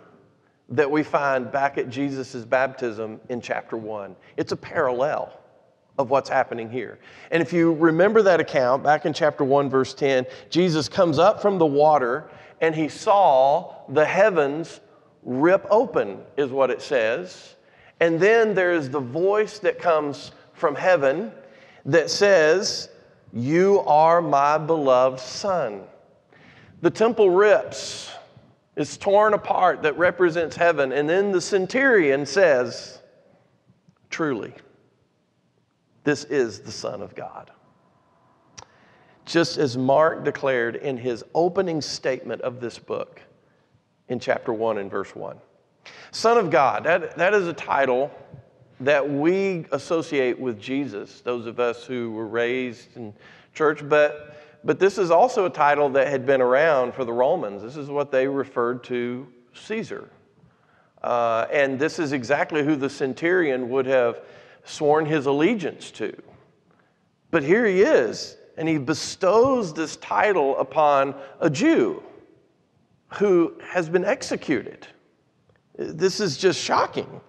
that 0.69 0.89
we 0.89 1.01
find 1.01 1.51
back 1.51 1.79
at 1.79 1.89
Jesus' 1.89 2.45
baptism 2.45 3.19
in 3.29 3.41
chapter 3.41 3.77
1. 3.77 4.15
It's 4.37 4.51
a 4.51 4.55
parallel 4.55 5.40
of 5.97 6.09
what's 6.09 6.29
happening 6.29 6.69
here. 6.69 6.99
And 7.31 7.41
if 7.41 7.53
you 7.53 7.73
remember 7.73 8.21
that 8.23 8.39
account 8.39 8.83
back 8.83 9.05
in 9.05 9.13
chapter 9.13 9.43
1, 9.43 9.69
verse 9.69 9.93
10, 9.93 10.25
Jesus 10.49 10.89
comes 10.89 11.19
up 11.19 11.41
from 11.41 11.57
the 11.57 11.65
water 11.65 12.29
and 12.61 12.75
he 12.75 12.87
saw 12.87 13.75
the 13.89 14.05
heavens 14.05 14.79
rip 15.23 15.65
open, 15.69 16.19
is 16.37 16.49
what 16.49 16.69
it 16.69 16.81
says. 16.81 17.55
And 17.99 18.19
then 18.19 18.55
there's 18.55 18.89
the 18.89 18.99
voice 18.99 19.59
that 19.59 19.79
comes 19.79 20.31
from 20.53 20.75
heaven 20.75 21.31
that 21.85 22.09
says, 22.09 22.89
You 23.33 23.81
are 23.81 24.21
my 24.21 24.57
beloved 24.57 25.19
Son. 25.19 25.83
The 26.81 26.89
temple 26.89 27.29
rips, 27.29 28.11
is 28.75 28.97
torn 28.97 29.33
apart, 29.33 29.83
that 29.83 29.97
represents 29.97 30.55
heaven. 30.55 30.91
And 30.91 31.09
then 31.09 31.31
the 31.31 31.41
centurion 31.41 32.25
says, 32.25 32.99
Truly, 34.09 34.53
this 36.03 36.23
is 36.25 36.59
the 36.59 36.71
Son 36.71 37.01
of 37.01 37.15
God. 37.15 37.51
Just 39.25 39.57
as 39.57 39.77
Mark 39.77 40.25
declared 40.25 40.75
in 40.75 40.97
his 40.97 41.23
opening 41.33 41.81
statement 41.81 42.41
of 42.41 42.59
this 42.59 42.79
book 42.79 43.21
in 44.09 44.19
chapter 44.19 44.51
1 44.51 44.77
and 44.79 44.89
verse 44.89 45.15
1. 45.15 45.37
Son 46.11 46.37
of 46.37 46.49
God, 46.49 46.83
that, 46.83 47.15
that 47.17 47.33
is 47.33 47.47
a 47.47 47.53
title 47.53 48.11
that 48.81 49.07
we 49.07 49.65
associate 49.71 50.37
with 50.37 50.59
Jesus, 50.59 51.21
those 51.21 51.45
of 51.45 51.59
us 51.59 51.85
who 51.85 52.11
were 52.11 52.27
raised 52.27 52.95
in 52.97 53.13
church, 53.53 53.87
but, 53.87 54.35
but 54.63 54.79
this 54.79 54.97
is 54.97 55.11
also 55.11 55.45
a 55.45 55.49
title 55.49 55.87
that 55.89 56.07
had 56.07 56.25
been 56.25 56.41
around 56.41 56.93
for 56.93 57.05
the 57.05 57.13
Romans. 57.13 57.61
This 57.61 57.77
is 57.77 57.89
what 57.89 58.11
they 58.11 58.27
referred 58.27 58.83
to 58.85 59.27
Caesar. 59.53 60.09
Uh, 61.03 61.45
and 61.51 61.79
this 61.79 61.99
is 61.99 62.11
exactly 62.11 62.63
who 62.63 62.75
the 62.75 62.89
centurion 62.89 63.69
would 63.69 63.85
have 63.85 64.21
sworn 64.63 65.05
his 65.05 65.25
allegiance 65.25 65.91
to. 65.91 66.15
But 67.31 67.43
here 67.43 67.65
he 67.65 67.81
is, 67.81 68.37
and 68.57 68.67
he 68.67 68.77
bestows 68.77 69.73
this 69.73 69.95
title 69.97 70.57
upon 70.59 71.15
a 71.39 71.49
Jew 71.49 72.03
who 73.13 73.53
has 73.63 73.89
been 73.89 74.05
executed. 74.05 74.87
This 75.77 76.19
is 76.19 76.37
just 76.37 76.59
shocking. 76.59 77.21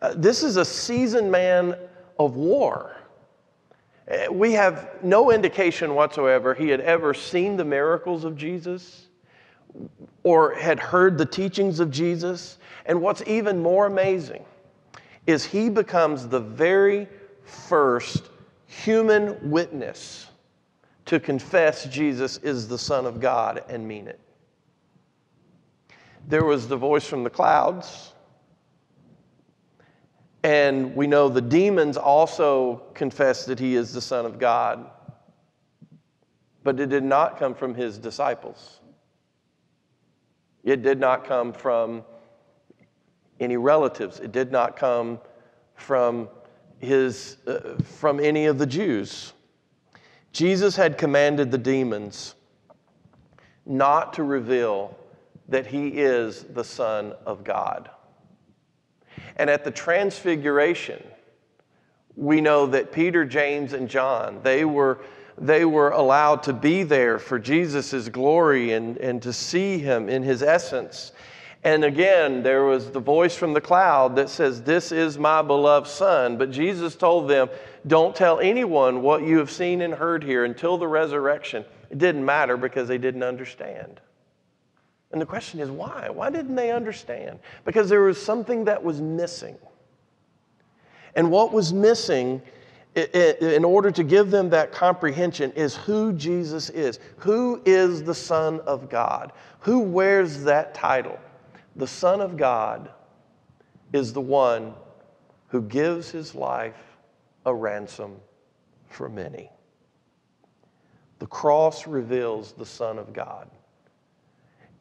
Uh, 0.00 0.14
this 0.16 0.42
is 0.42 0.56
a 0.56 0.64
seasoned 0.64 1.30
man 1.30 1.76
of 2.18 2.36
war. 2.36 2.96
Uh, 4.10 4.32
we 4.32 4.52
have 4.52 4.90
no 5.02 5.30
indication 5.30 5.94
whatsoever 5.94 6.54
he 6.54 6.68
had 6.68 6.80
ever 6.80 7.12
seen 7.12 7.56
the 7.56 7.64
miracles 7.64 8.24
of 8.24 8.36
Jesus 8.36 9.06
or 10.22 10.54
had 10.54 10.78
heard 10.78 11.18
the 11.18 11.26
teachings 11.26 11.80
of 11.80 11.90
Jesus. 11.90 12.58
And 12.86 13.00
what's 13.00 13.22
even 13.26 13.62
more 13.62 13.86
amazing 13.86 14.44
is 15.26 15.44
he 15.44 15.68
becomes 15.68 16.28
the 16.28 16.40
very 16.40 17.08
first 17.44 18.30
human 18.66 19.50
witness 19.50 20.26
to 21.06 21.20
confess 21.20 21.84
Jesus 21.86 22.38
is 22.38 22.68
the 22.68 22.78
Son 22.78 23.06
of 23.06 23.20
God 23.20 23.64
and 23.68 23.86
mean 23.86 24.08
it. 24.08 24.20
There 26.28 26.44
was 26.44 26.66
the 26.66 26.76
voice 26.76 27.06
from 27.06 27.22
the 27.24 27.30
clouds 27.30 28.12
and 30.46 30.94
we 30.94 31.08
know 31.08 31.28
the 31.28 31.40
demons 31.40 31.96
also 31.96 32.80
confess 32.94 33.46
that 33.46 33.58
he 33.58 33.74
is 33.74 33.92
the 33.92 34.00
Son 34.00 34.24
of 34.24 34.38
God, 34.38 34.88
but 36.62 36.78
it 36.78 36.88
did 36.88 37.02
not 37.02 37.36
come 37.36 37.52
from 37.52 37.74
his 37.74 37.98
disciples. 37.98 38.78
It 40.62 40.82
did 40.82 41.00
not 41.00 41.24
come 41.24 41.52
from 41.52 42.04
any 43.40 43.56
relatives. 43.56 44.20
It 44.20 44.32
did 44.32 44.50
not 44.50 44.76
come 44.76 45.18
from, 45.74 46.28
his, 46.78 47.36
uh, 47.46 47.76
from 47.82 48.20
any 48.20 48.46
of 48.46 48.58
the 48.58 48.66
Jews. 48.66 49.32
Jesus 50.32 50.76
had 50.76 50.98
commanded 50.98 51.50
the 51.50 51.58
demons 51.58 52.34
not 53.64 54.12
to 54.14 54.22
reveal 54.22 54.96
that 55.48 55.66
he 55.66 55.88
is 55.88 56.44
the 56.44 56.64
Son 56.64 57.12
of 57.24 57.44
God. 57.44 57.90
And 59.36 59.50
at 59.50 59.64
the 59.64 59.70
transfiguration, 59.70 61.02
we 62.16 62.40
know 62.40 62.66
that 62.66 62.92
Peter, 62.92 63.24
James, 63.24 63.72
and 63.72 63.88
John, 63.88 64.40
they 64.42 64.64
were, 64.64 65.00
they 65.36 65.64
were 65.64 65.90
allowed 65.90 66.42
to 66.44 66.52
be 66.52 66.82
there 66.82 67.18
for 67.18 67.38
Jesus' 67.38 68.08
glory 68.08 68.72
and, 68.72 68.96
and 68.98 69.20
to 69.22 69.32
see 69.32 69.78
him 69.78 70.08
in 70.08 70.22
his 70.22 70.42
essence. 70.42 71.12
And 71.66 71.84
again, 71.84 72.44
there 72.44 72.62
was 72.62 72.92
the 72.92 73.00
voice 73.00 73.34
from 73.34 73.52
the 73.52 73.60
cloud 73.60 74.14
that 74.14 74.28
says, 74.28 74.62
This 74.62 74.92
is 74.92 75.18
my 75.18 75.42
beloved 75.42 75.88
Son. 75.88 76.38
But 76.38 76.52
Jesus 76.52 76.94
told 76.94 77.28
them, 77.28 77.48
Don't 77.88 78.14
tell 78.14 78.38
anyone 78.38 79.02
what 79.02 79.24
you 79.24 79.38
have 79.38 79.50
seen 79.50 79.80
and 79.80 79.92
heard 79.92 80.22
here 80.22 80.44
until 80.44 80.78
the 80.78 80.86
resurrection. 80.86 81.64
It 81.90 81.98
didn't 81.98 82.24
matter 82.24 82.56
because 82.56 82.86
they 82.86 82.98
didn't 82.98 83.24
understand. 83.24 84.00
And 85.10 85.20
the 85.20 85.26
question 85.26 85.58
is 85.58 85.68
why? 85.68 86.08
Why 86.08 86.30
didn't 86.30 86.54
they 86.54 86.70
understand? 86.70 87.40
Because 87.64 87.88
there 87.88 88.02
was 88.02 88.22
something 88.22 88.66
that 88.66 88.84
was 88.84 89.00
missing. 89.00 89.58
And 91.16 91.32
what 91.32 91.52
was 91.52 91.72
missing 91.72 92.42
in 92.94 93.64
order 93.64 93.90
to 93.90 94.04
give 94.04 94.30
them 94.30 94.50
that 94.50 94.70
comprehension 94.70 95.50
is 95.56 95.74
who 95.74 96.12
Jesus 96.12 96.70
is. 96.70 97.00
Who 97.16 97.60
is 97.64 98.04
the 98.04 98.14
Son 98.14 98.60
of 98.60 98.88
God? 98.88 99.32
Who 99.58 99.80
wears 99.80 100.44
that 100.44 100.72
title? 100.72 101.18
The 101.76 101.86
Son 101.86 102.22
of 102.22 102.36
God 102.38 102.90
is 103.92 104.12
the 104.12 104.20
one 104.20 104.74
who 105.48 105.60
gives 105.62 106.10
his 106.10 106.34
life 106.34 106.96
a 107.44 107.54
ransom 107.54 108.16
for 108.88 109.08
many. 109.08 109.50
The 111.18 111.26
cross 111.26 111.86
reveals 111.86 112.52
the 112.52 112.66
Son 112.66 112.98
of 112.98 113.12
God. 113.12 113.50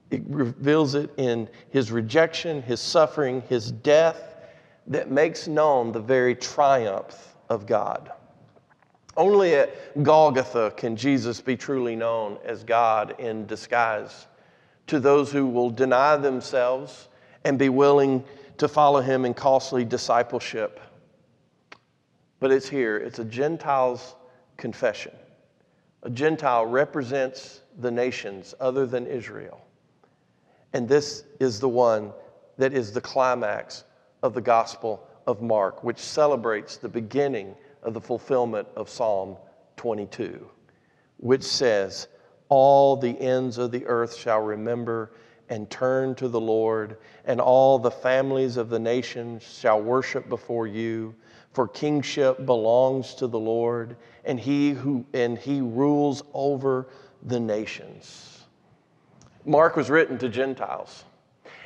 It 0.10 0.24
reveals 0.28 0.96
it 0.96 1.12
in 1.18 1.50
his 1.70 1.92
rejection, 1.92 2.62
his 2.62 2.80
suffering, 2.80 3.42
his 3.50 3.72
death 3.72 4.36
that 4.88 5.12
makes 5.12 5.48
known 5.48 5.92
the 5.92 6.00
very 6.00 6.36
triumph 6.36 7.36
of 7.50 7.66
God. 7.66 8.12
Only 9.18 9.56
at 9.56 10.02
Golgotha 10.04 10.74
can 10.78 10.96
Jesus 10.96 11.42
be 11.42 11.58
truly 11.58 11.96
known 11.96 12.38
as 12.44 12.64
God 12.64 13.16
in 13.20 13.46
disguise 13.46 14.28
to 14.88 15.00
those 15.00 15.32
who 15.32 15.48
will 15.48 15.70
deny 15.70 16.16
themselves 16.16 17.08
and 17.44 17.58
be 17.58 17.70
willing 17.70 18.24
to 18.58 18.68
follow 18.68 19.02
him 19.02 19.26
in 19.26 19.34
costly 19.34 19.84
discipleship. 19.84 20.80
But 22.40 22.52
it's 22.52 22.70
here, 22.70 22.98
it's 22.98 23.20
a 23.20 23.26
Gentile's 23.26 24.16
confession. 24.58 25.14
A 26.04 26.10
Gentile 26.10 26.66
represents 26.66 27.62
the 27.80 27.92
nations 27.92 28.54
other 28.60 28.86
than 28.86 29.08
Israel. 29.08 29.66
And 30.74 30.88
this 30.88 31.24
is 31.40 31.60
the 31.60 31.70
one 31.70 32.14
that 32.58 32.74
is 32.74 32.92
the 32.92 33.02
climax 33.02 33.86
of 34.22 34.34
the 34.34 34.42
Gospel 34.42 35.08
of 35.28 35.42
Mark, 35.42 35.84
which 35.84 36.00
celebrates 36.00 36.78
the 36.78 36.90
beginning 36.90 37.56
of 37.84 37.94
the 37.94 38.02
fulfillment 38.02 38.68
of 38.76 38.90
Psalm 38.90 39.38
22, 39.78 40.48
which 41.18 41.44
says, 41.44 42.08
All 42.50 42.96
the 42.96 43.20
ends 43.20 43.58
of 43.58 43.72
the 43.72 43.86
earth 43.86 44.16
shall 44.16 44.42
remember 44.42 45.12
and 45.50 45.70
turn 45.70 46.16
to 46.16 46.28
the 46.28 46.40
Lord, 46.40 46.98
and 47.26 47.40
all 47.40 47.78
the 47.80 47.92
families 47.92 48.58
of 48.58 48.70
the 48.70 48.80
nations 48.80 49.44
shall 49.44 49.82
worship 49.82 50.28
before 50.30 50.68
you. 50.68 51.14
For 51.54 51.68
kingship 51.68 52.46
belongs 52.46 53.16
to 53.16 53.28
the 53.28 53.40
Lord, 53.40 53.96
and 54.26 54.40
he 54.40 54.72
who 54.72 55.06
and 55.14 55.38
he 55.38 55.62
rules 55.62 56.24
over 56.34 56.88
the 57.24 57.40
nations. 57.40 58.44
Mark 59.46 59.76
was 59.76 59.90
written 59.90 60.18
to 60.18 60.30
Gentiles. 60.30 61.06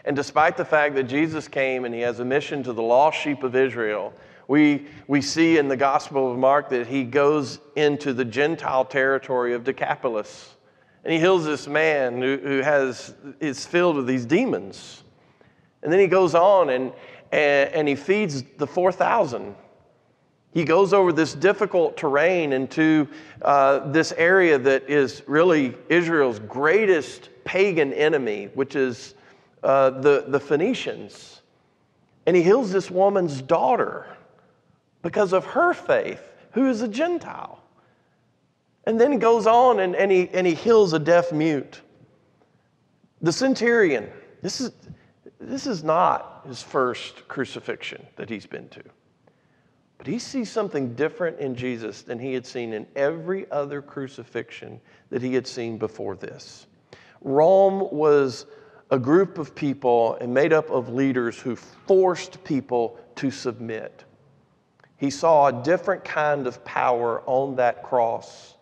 And 0.06 0.16
despite 0.16 0.58
the 0.58 0.66
fact 0.66 0.96
that 0.96 1.04
Jesus 1.04 1.48
came 1.48 1.86
and 1.86 1.94
he 1.94 2.02
has 2.02 2.20
a 2.20 2.26
mission 2.26 2.64
to 2.64 2.74
the 2.74 2.82
lost 2.82 3.20
sheep 3.20 3.44
of 3.44 3.56
Israel, 3.56 4.14
we, 4.48 4.88
we 5.08 5.22
see 5.22 5.58
in 5.58 5.68
the 5.68 5.78
Gospel 5.78 6.32
of 6.32 6.38
Mark 6.38 6.70
that 6.70 6.88
he 6.88 7.04
goes 7.04 7.60
into 7.76 8.14
the 8.14 8.26
Gentile 8.26 8.86
territory 8.86 9.54
of 9.54 9.64
Decapolis. 9.64 10.56
And 11.10 11.16
he 11.16 11.22
heals 11.22 11.44
this 11.44 11.68
man 11.68 12.22
who, 12.22 12.38
who 12.38 12.62
has, 12.62 13.16
is 13.40 13.66
filled 13.66 13.96
with 13.96 14.06
these 14.06 14.28
demons. 14.28 15.02
And 15.82 15.92
then 15.92 16.00
he 16.00 16.06
goes 16.06 16.36
on 16.36 16.70
and, 16.70 16.94
and, 17.32 17.74
and 17.74 17.88
he 17.88 17.96
feeds 17.96 18.44
the 18.60 18.68
4,000. 18.68 19.56
He 20.54 20.64
goes 20.64 20.94
over 20.94 21.12
this 21.12 21.34
difficult 21.34 21.98
terrain 21.98 22.54
into 22.54 23.08
uh, 23.42 23.92
this 23.92 24.12
area 24.18 24.60
that 24.60 24.88
is 24.88 25.24
really 25.26 25.74
Israel's 25.90 26.38
greatest 26.38 27.30
pagan 27.44 27.92
enemy, 27.94 28.52
which 28.54 28.76
is 28.76 29.16
uh, 29.64 29.90
the, 29.90 30.26
the 30.28 30.40
Phoenicians. 30.40 31.42
And 32.28 32.36
he 32.36 32.44
heals 32.44 32.72
this 32.72 32.92
woman's 32.92 33.42
daughter 33.42 34.06
because 35.02 35.34
of 35.34 35.44
her 35.46 35.74
faith, 35.74 36.22
who 36.52 36.70
is 36.70 36.84
a 36.84 36.88
Gentile. 36.88 37.59
And 38.90 39.00
then 39.00 39.12
he 39.12 39.20
goes 39.20 39.46
on 39.46 39.82
and, 39.82 39.96
and, 39.96 40.12
he, 40.12 40.28
and 40.34 40.48
he 40.48 40.56
heals 40.56 40.94
a 40.94 41.00
deaf 41.00 41.32
mute. 41.32 41.80
The 43.22 43.32
centurion, 43.32 44.10
this 44.42 44.60
is, 44.60 44.72
this 45.40 45.68
is 45.68 45.84
not 45.84 46.42
his 46.48 46.64
first 46.64 47.28
crucifixion 47.28 48.04
that 48.16 48.32
he's 48.32 48.48
been 48.48 48.68
to. 48.70 48.82
But 50.00 50.08
he 50.08 50.18
sees 50.18 50.50
something 50.50 50.96
different 50.96 51.38
in 51.38 51.54
Jesus 51.54 52.02
than 52.02 52.18
he 52.18 52.34
had 52.34 52.48
seen 52.48 52.74
in 52.74 52.88
every 52.96 53.46
other 53.52 53.84
crucifixion 53.84 54.82
that 55.12 55.22
he 55.22 55.36
had 55.36 55.46
seen 55.46 55.78
before 55.78 56.16
this. 56.16 56.66
Rome 57.22 57.90
was 57.92 58.48
a 58.90 58.98
group 58.98 59.38
of 59.38 59.54
people 59.54 60.18
and 60.20 60.34
made 60.34 60.52
up 60.52 60.68
of 60.72 60.90
leaders 60.90 61.38
who 61.38 61.56
forced 61.56 62.44
people 62.44 62.98
to 63.18 63.30
submit. 63.30 64.06
He 64.98 65.12
saw 65.12 65.46
a 65.46 65.64
different 65.64 66.04
kind 66.04 66.48
of 66.48 66.66
power 66.66 67.22
on 67.28 67.56
that 67.58 67.84
cross. 67.84 68.56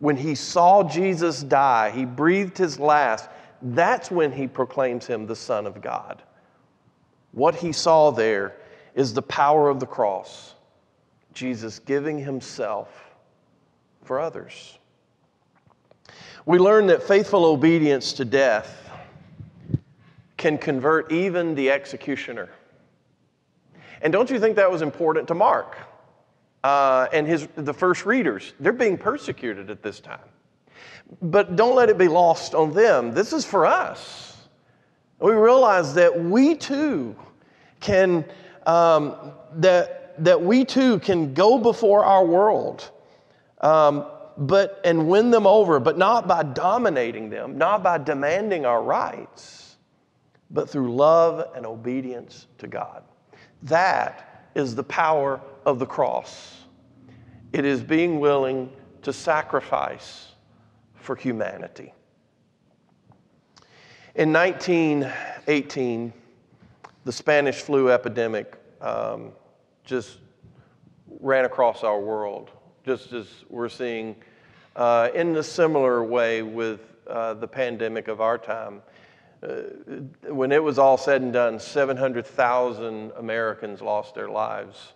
When 0.00 0.16
he 0.16 0.34
saw 0.34 0.82
Jesus 0.82 1.42
die, 1.42 1.90
he 1.90 2.04
breathed 2.06 2.56
his 2.56 2.80
last. 2.80 3.28
That's 3.62 4.10
when 4.10 4.32
he 4.32 4.46
proclaims 4.46 5.06
him 5.06 5.26
the 5.26 5.36
Son 5.36 5.66
of 5.66 5.80
God. 5.82 6.22
What 7.32 7.54
he 7.54 7.70
saw 7.70 8.10
there 8.10 8.56
is 8.94 9.12
the 9.12 9.22
power 9.22 9.68
of 9.68 9.78
the 9.78 9.86
cross, 9.86 10.54
Jesus 11.34 11.78
giving 11.78 12.18
himself 12.18 13.14
for 14.02 14.18
others. 14.18 14.78
We 16.46 16.58
learn 16.58 16.86
that 16.86 17.02
faithful 17.02 17.44
obedience 17.44 18.14
to 18.14 18.24
death 18.24 18.90
can 20.38 20.56
convert 20.56 21.12
even 21.12 21.54
the 21.54 21.70
executioner. 21.70 22.48
And 24.00 24.10
don't 24.12 24.30
you 24.30 24.40
think 24.40 24.56
that 24.56 24.70
was 24.70 24.80
important 24.80 25.28
to 25.28 25.34
Mark 25.34 25.76
uh, 26.64 27.08
and 27.12 27.26
his, 27.26 27.48
the 27.56 27.74
first 27.74 28.06
readers? 28.06 28.52
They're 28.60 28.72
being 28.72 28.98
persecuted 28.98 29.70
at 29.70 29.82
this 29.82 30.00
time. 30.00 30.18
But 31.20 31.56
don't 31.56 31.74
let 31.74 31.88
it 31.88 31.98
be 31.98 32.08
lost 32.08 32.54
on 32.54 32.72
them. 32.72 33.12
This 33.12 33.32
is 33.32 33.44
for 33.44 33.66
us. 33.66 34.36
We 35.18 35.32
realize 35.32 35.94
that 35.94 36.18
we 36.18 36.54
too 36.54 37.16
can, 37.80 38.24
um, 38.66 39.32
that, 39.54 40.22
that 40.22 40.40
we 40.40 40.64
too 40.64 40.98
can 41.00 41.34
go 41.34 41.58
before 41.58 42.04
our 42.04 42.24
world. 42.24 42.90
Um, 43.60 44.06
but 44.40 44.80
and 44.84 45.06
win 45.06 45.30
them 45.30 45.46
over, 45.46 45.78
but 45.78 45.98
not 45.98 46.26
by 46.26 46.42
dominating 46.42 47.28
them, 47.28 47.58
not 47.58 47.82
by 47.82 47.98
demanding 47.98 48.64
our 48.64 48.82
rights, 48.82 49.76
but 50.50 50.68
through 50.68 50.94
love 50.94 51.54
and 51.54 51.66
obedience 51.66 52.46
to 52.58 52.66
God. 52.66 53.02
That 53.64 54.48
is 54.54 54.74
the 54.74 54.82
power 54.82 55.40
of 55.66 55.78
the 55.78 55.86
cross. 55.86 56.56
It 57.52 57.64
is 57.64 57.82
being 57.82 58.20
willing 58.20 58.70
to 59.02 59.12
sacrifice 59.12 60.32
for 60.94 61.16
humanity. 61.16 61.92
In 64.14 64.32
1918, 64.32 66.12
the 67.04 67.12
Spanish 67.12 67.56
flu 67.56 67.90
epidemic 67.90 68.56
um, 68.80 69.32
just 69.84 70.18
ran 71.20 71.44
across 71.44 71.82
our 71.82 71.98
world, 71.98 72.50
just 72.84 73.12
as 73.12 73.26
we're 73.48 73.68
seeing 73.68 74.16
uh, 74.76 75.08
in 75.14 75.36
a 75.36 75.42
similar 75.42 76.04
way 76.04 76.42
with 76.42 76.80
uh, 77.06 77.34
the 77.34 77.48
pandemic 77.48 78.08
of 78.08 78.20
our 78.20 78.38
time. 78.38 78.82
Uh, 79.42 79.62
when 80.28 80.52
it 80.52 80.62
was 80.62 80.78
all 80.78 80.98
said 80.98 81.22
and 81.22 81.32
done, 81.32 81.58
700,000 81.58 83.12
Americans 83.16 83.80
lost 83.80 84.14
their 84.14 84.28
lives. 84.28 84.92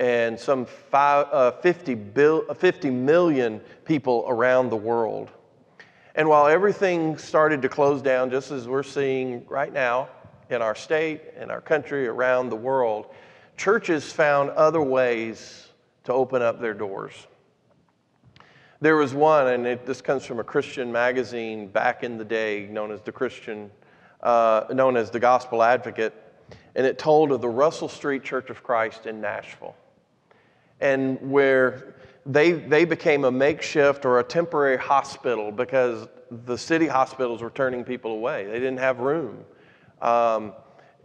And 0.00 0.40
some 0.40 0.64
five, 0.64 1.26
uh, 1.30 1.52
50, 1.52 1.94
bil, 1.94 2.54
50 2.54 2.90
million 2.90 3.60
people 3.84 4.24
around 4.26 4.70
the 4.70 4.76
world. 4.76 5.30
And 6.14 6.28
while 6.28 6.48
everything 6.48 7.16
started 7.18 7.62
to 7.62 7.68
close 7.68 8.02
down, 8.02 8.30
just 8.30 8.50
as 8.50 8.66
we're 8.66 8.82
seeing 8.82 9.46
right 9.46 9.72
now 9.72 10.08
in 10.48 10.62
our 10.62 10.74
state, 10.74 11.20
in 11.38 11.50
our 11.50 11.60
country, 11.60 12.08
around 12.08 12.48
the 12.48 12.56
world, 12.56 13.14
churches 13.56 14.10
found 14.10 14.50
other 14.50 14.80
ways 14.80 15.68
to 16.04 16.12
open 16.12 16.42
up 16.42 16.60
their 16.60 16.74
doors. 16.74 17.12
There 18.80 18.96
was 18.96 19.12
one, 19.12 19.48
and 19.48 19.66
it, 19.66 19.84
this 19.84 20.00
comes 20.00 20.24
from 20.24 20.40
a 20.40 20.44
Christian 20.44 20.90
magazine 20.90 21.68
back 21.68 22.02
in 22.02 22.16
the 22.16 22.24
day 22.24 22.66
known 22.70 22.90
as 22.90 23.02
the 23.02 23.12
Christian, 23.12 23.70
uh, 24.22 24.64
known 24.72 24.96
as 24.96 25.10
the 25.10 25.20
Gospel 25.20 25.62
Advocate, 25.62 26.14
and 26.74 26.86
it 26.86 26.98
told 26.98 27.30
of 27.30 27.42
the 27.42 27.48
Russell 27.48 27.88
Street 27.88 28.24
Church 28.24 28.48
of 28.48 28.62
Christ 28.62 29.04
in 29.04 29.20
Nashville, 29.20 29.76
and 30.80 31.20
where 31.30 31.94
they, 32.26 32.52
they 32.52 32.84
became 32.84 33.24
a 33.24 33.30
makeshift 33.30 34.04
or 34.04 34.20
a 34.20 34.24
temporary 34.24 34.76
hospital 34.76 35.50
because 35.50 36.08
the 36.30 36.56
city 36.56 36.86
hospitals 36.86 37.42
were 37.42 37.50
turning 37.50 37.84
people 37.84 38.12
away. 38.12 38.46
They 38.46 38.58
didn't 38.58 38.78
have 38.78 39.00
room. 39.00 39.44
Um, 40.00 40.52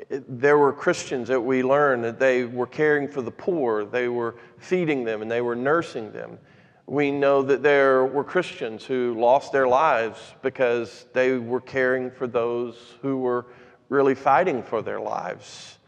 there 0.09 0.57
were 0.57 0.73
Christians 0.73 1.27
that 1.29 1.39
we 1.39 1.63
learned 1.63 2.03
that 2.03 2.19
they 2.19 2.43
were 2.43 2.67
caring 2.67 3.07
for 3.07 3.21
the 3.21 3.31
poor, 3.31 3.85
they 3.85 4.07
were 4.07 4.35
feeding 4.57 5.03
them, 5.03 5.21
and 5.21 5.31
they 5.31 5.41
were 5.41 5.55
nursing 5.55 6.11
them. 6.11 6.37
We 6.87 7.11
know 7.11 7.41
that 7.43 7.63
there 7.63 8.05
were 8.05 8.23
Christians 8.23 8.85
who 8.85 9.15
lost 9.17 9.51
their 9.51 9.67
lives 9.67 10.19
because 10.41 11.07
they 11.13 11.37
were 11.37 11.61
caring 11.61 12.11
for 12.11 12.27
those 12.27 12.95
who 13.01 13.17
were 13.17 13.47
really 13.89 14.15
fighting 14.15 14.61
for 14.61 14.81
their 14.81 14.99
lives. 14.99 15.79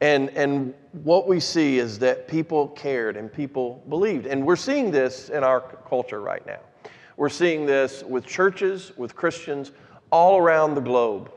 And, 0.00 0.30
and 0.30 0.72
what 0.92 1.28
we 1.28 1.40
see 1.40 1.78
is 1.78 1.98
that 1.98 2.26
people 2.26 2.68
cared 2.68 3.16
and 3.16 3.30
people 3.30 3.84
believed. 3.88 4.26
And 4.26 4.46
we're 4.46 4.56
seeing 4.56 4.90
this 4.90 5.28
in 5.28 5.44
our 5.44 5.60
culture 5.60 6.20
right 6.20 6.44
now. 6.46 6.60
We're 7.16 7.28
seeing 7.28 7.66
this 7.66 8.02
with 8.02 8.24
churches, 8.24 8.92
with 8.96 9.14
Christians 9.14 9.72
all 10.10 10.38
around 10.38 10.74
the 10.74 10.80
globe. 10.80 11.30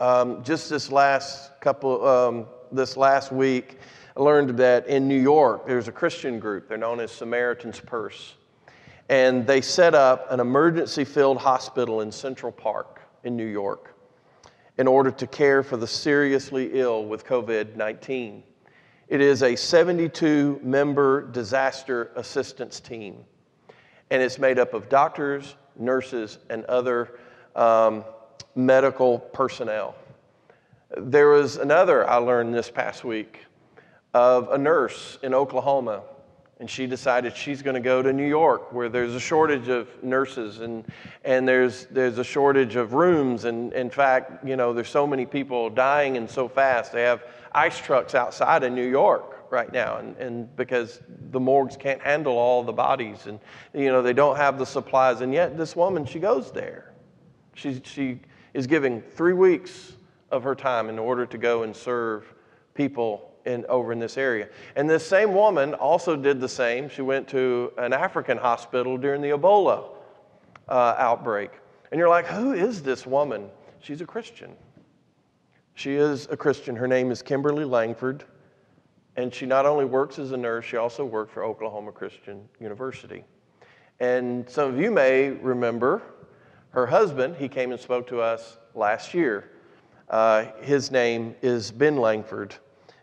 Um, 0.00 0.42
just 0.42 0.70
this 0.70 0.90
last 0.90 1.60
couple, 1.60 2.06
um, 2.06 2.46
this 2.72 2.96
last 2.96 3.30
week, 3.30 3.78
I 4.16 4.22
learned 4.22 4.56
that 4.58 4.86
in 4.86 5.06
New 5.06 5.20
York, 5.20 5.66
there's 5.66 5.88
a 5.88 5.92
Christian 5.92 6.40
group. 6.40 6.66
They're 6.66 6.78
known 6.78 6.98
as 6.98 7.12
Samaritan's 7.12 7.78
Purse. 7.78 8.36
And 9.10 9.46
they 9.46 9.60
set 9.60 9.94
up 9.94 10.32
an 10.32 10.40
emergency 10.40 11.04
filled 11.04 11.36
hospital 11.36 12.00
in 12.00 12.10
Central 12.10 12.52
Park 12.52 13.02
in 13.24 13.36
New 13.36 13.46
York 13.46 13.94
in 14.80 14.88
order 14.88 15.10
to 15.10 15.26
care 15.26 15.62
for 15.62 15.76
the 15.76 15.86
seriously 15.86 16.70
ill 16.72 17.04
with 17.04 17.26
COVID 17.26 17.76
19. 17.76 18.42
It 19.08 19.20
is 19.20 19.42
a 19.42 19.54
72 19.54 20.58
member 20.62 21.30
disaster 21.32 22.10
assistance 22.16 22.80
team, 22.80 23.18
and 24.10 24.22
it's 24.22 24.38
made 24.38 24.58
up 24.58 24.72
of 24.72 24.88
doctors, 24.88 25.54
nurses, 25.76 26.38
and 26.48 26.64
other 26.64 27.18
um, 27.54 28.04
medical 28.54 29.18
personnel. 29.18 29.94
There 30.96 31.28
was 31.28 31.58
another 31.58 32.08
I 32.08 32.16
learned 32.16 32.54
this 32.54 32.70
past 32.70 33.04
week 33.04 33.44
of 34.14 34.50
a 34.50 34.56
nurse 34.56 35.18
in 35.22 35.34
Oklahoma 35.34 36.04
and 36.60 36.68
she 36.68 36.86
decided 36.86 37.34
she's 37.34 37.62
going 37.62 37.74
to 37.74 37.80
go 37.80 38.02
to 38.02 38.12
New 38.12 38.28
York 38.28 38.70
where 38.70 38.90
there's 38.90 39.14
a 39.14 39.20
shortage 39.20 39.68
of 39.68 39.88
nurses 40.04 40.60
and, 40.60 40.84
and 41.24 41.48
there's, 41.48 41.86
there's 41.86 42.18
a 42.18 42.24
shortage 42.24 42.76
of 42.76 42.92
rooms. 42.92 43.46
And 43.46 43.72
in 43.72 43.88
fact, 43.88 44.44
you 44.46 44.56
know, 44.56 44.74
there's 44.74 44.90
so 44.90 45.06
many 45.06 45.24
people 45.24 45.70
dying 45.70 46.18
and 46.18 46.28
so 46.28 46.48
fast. 46.48 46.92
They 46.92 47.02
have 47.02 47.24
ice 47.52 47.78
trucks 47.78 48.14
outside 48.14 48.62
of 48.62 48.74
New 48.74 48.86
York 48.86 49.50
right 49.50 49.72
now 49.72 49.96
and, 49.96 50.14
and 50.18 50.54
because 50.54 51.00
the 51.30 51.40
morgues 51.40 51.78
can't 51.78 52.02
handle 52.02 52.36
all 52.36 52.62
the 52.62 52.74
bodies 52.74 53.26
and, 53.26 53.40
you 53.72 53.86
know, 53.86 54.02
they 54.02 54.12
don't 54.12 54.36
have 54.36 54.58
the 54.58 54.66
supplies. 54.66 55.22
And 55.22 55.32
yet 55.32 55.56
this 55.56 55.74
woman, 55.74 56.04
she 56.04 56.18
goes 56.18 56.52
there. 56.52 56.92
She, 57.54 57.80
she 57.84 58.20
is 58.52 58.66
giving 58.66 59.00
three 59.00 59.32
weeks 59.32 59.94
of 60.30 60.42
her 60.42 60.54
time 60.54 60.90
in 60.90 60.98
order 60.98 61.24
to 61.24 61.38
go 61.38 61.62
and 61.62 61.74
serve 61.74 62.34
people 62.74 63.29
in, 63.44 63.64
over 63.68 63.92
in 63.92 63.98
this 63.98 64.16
area. 64.16 64.48
And 64.76 64.88
this 64.88 65.06
same 65.06 65.34
woman 65.34 65.74
also 65.74 66.16
did 66.16 66.40
the 66.40 66.48
same. 66.48 66.88
She 66.88 67.02
went 67.02 67.28
to 67.28 67.72
an 67.78 67.92
African 67.92 68.38
hospital 68.38 68.96
during 68.96 69.22
the 69.22 69.30
Ebola 69.30 69.90
uh, 70.68 70.94
outbreak. 70.98 71.50
And 71.90 71.98
you're 71.98 72.08
like, 72.08 72.26
who 72.26 72.52
is 72.52 72.82
this 72.82 73.06
woman? 73.06 73.48
She's 73.80 74.00
a 74.00 74.06
Christian. 74.06 74.52
She 75.74 75.94
is 75.94 76.28
a 76.30 76.36
Christian. 76.36 76.76
Her 76.76 76.86
name 76.86 77.10
is 77.10 77.22
Kimberly 77.22 77.64
Langford. 77.64 78.24
And 79.16 79.34
she 79.34 79.46
not 79.46 79.66
only 79.66 79.84
works 79.84 80.18
as 80.18 80.32
a 80.32 80.36
nurse, 80.36 80.64
she 80.64 80.76
also 80.76 81.04
worked 81.04 81.32
for 81.32 81.42
Oklahoma 81.42 81.92
Christian 81.92 82.48
University. 82.60 83.24
And 83.98 84.48
some 84.48 84.72
of 84.72 84.80
you 84.80 84.90
may 84.90 85.30
remember 85.30 86.02
her 86.70 86.86
husband, 86.86 87.36
he 87.36 87.48
came 87.48 87.72
and 87.72 87.80
spoke 87.80 88.06
to 88.08 88.20
us 88.20 88.56
last 88.74 89.12
year. 89.12 89.50
Uh, 90.08 90.46
his 90.60 90.90
name 90.90 91.34
is 91.42 91.72
Ben 91.72 91.96
Langford. 91.96 92.54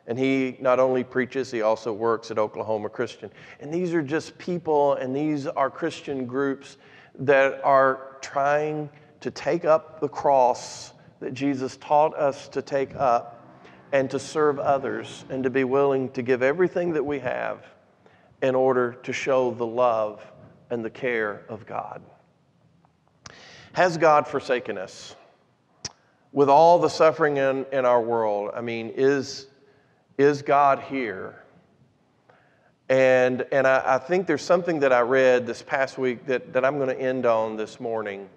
And 0.07 0.17
he 0.17 0.57
not 0.61 0.79
only 0.79 1.03
preaches, 1.03 1.51
he 1.51 1.61
also 1.61 1.91
works 1.91 2.31
at 2.31 2.39
Oklahoma 2.39 2.89
Christian. 2.89 3.29
And 3.59 3.73
these 3.73 3.93
are 3.93 4.01
just 4.01 4.37
people, 4.37 4.93
and 4.93 5.13
these 5.13 5.47
are 5.47 5.69
Christian 5.69 6.25
groups 6.25 6.77
that 7.19 7.61
are 7.63 8.17
trying 8.21 8.89
to 9.19 9.31
take 9.31 9.65
up 9.65 9.99
the 9.99 10.07
cross 10.07 10.93
that 11.19 11.33
Jesus 11.33 11.77
taught 11.77 12.15
us 12.15 12.47
to 12.49 12.61
take 12.61 12.95
up 12.95 13.33
and 13.91 14.09
to 14.09 14.19
serve 14.19 14.59
others 14.59 15.25
and 15.29 15.43
to 15.43 15.49
be 15.49 15.63
willing 15.63 16.09
to 16.11 16.21
give 16.21 16.41
everything 16.41 16.93
that 16.93 17.03
we 17.03 17.19
have 17.19 17.65
in 18.41 18.55
order 18.55 18.93
to 19.03 19.11
show 19.11 19.51
the 19.51 19.65
love 19.65 20.25
and 20.69 20.85
the 20.85 20.89
care 20.89 21.43
of 21.49 21.65
God. 21.65 22.01
Has 23.73 23.97
God 23.97 24.27
forsaken 24.27 24.77
us? 24.77 25.15
With 26.31 26.49
all 26.49 26.77
the 26.79 26.89
suffering 26.89 27.37
in, 27.37 27.65
in 27.71 27.85
our 27.85 28.01
world, 28.01 28.51
I 28.53 28.61
mean, 28.61 28.91
is 28.95 29.47
is 30.17 30.41
God 30.41 30.79
here? 30.79 31.43
And, 32.89 33.45
and 33.51 33.67
I, 33.67 33.83
I, 33.95 33.97
think 33.97 34.27
there's 34.27 34.41
something 34.41 34.79
that 34.79 34.93
I 34.93 35.01
read 35.01 35.45
this 35.45 35.61
past 35.61 35.97
week 35.97 36.25
that, 36.25 36.53
that 36.53 36.63
I'm 36.63 36.77
going 36.77 36.89
to 36.89 36.99
end 36.99 37.25
on 37.25 37.57
this 37.57 37.79
morning 37.79 38.29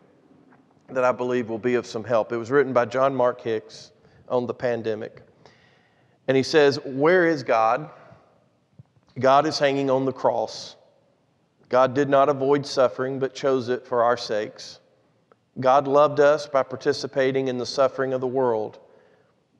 that 0.88 1.04
I 1.04 1.12
believe 1.12 1.48
will 1.48 1.58
be 1.58 1.74
of 1.74 1.86
some 1.86 2.02
help. 2.02 2.32
It 2.32 2.36
was 2.36 2.50
written 2.50 2.72
by 2.72 2.84
John 2.84 3.14
Mark 3.14 3.40
Hicks 3.40 3.92
on 4.28 4.46
the 4.46 4.54
pandemic. 4.54 5.22
And 6.26 6.36
he 6.36 6.42
says, 6.42 6.80
Where 6.84 7.26
is 7.26 7.44
God? 7.44 7.90
God 9.18 9.46
is 9.46 9.58
hanging 9.58 9.88
on 9.88 10.04
the 10.04 10.12
cross. 10.12 10.76
God 11.68 11.94
did 11.94 12.08
not 12.08 12.28
avoid 12.28 12.66
suffering, 12.66 13.20
but 13.20 13.34
chose 13.34 13.68
it 13.68 13.86
for 13.86 14.02
our 14.02 14.16
sakes. 14.16 14.80
God 15.60 15.86
loved 15.86 16.18
us 16.18 16.46
by 16.46 16.62
participating 16.62 17.48
in 17.48 17.58
the 17.58 17.66
suffering 17.66 18.12
of 18.12 18.20
the 18.20 18.26
world. 18.26 18.80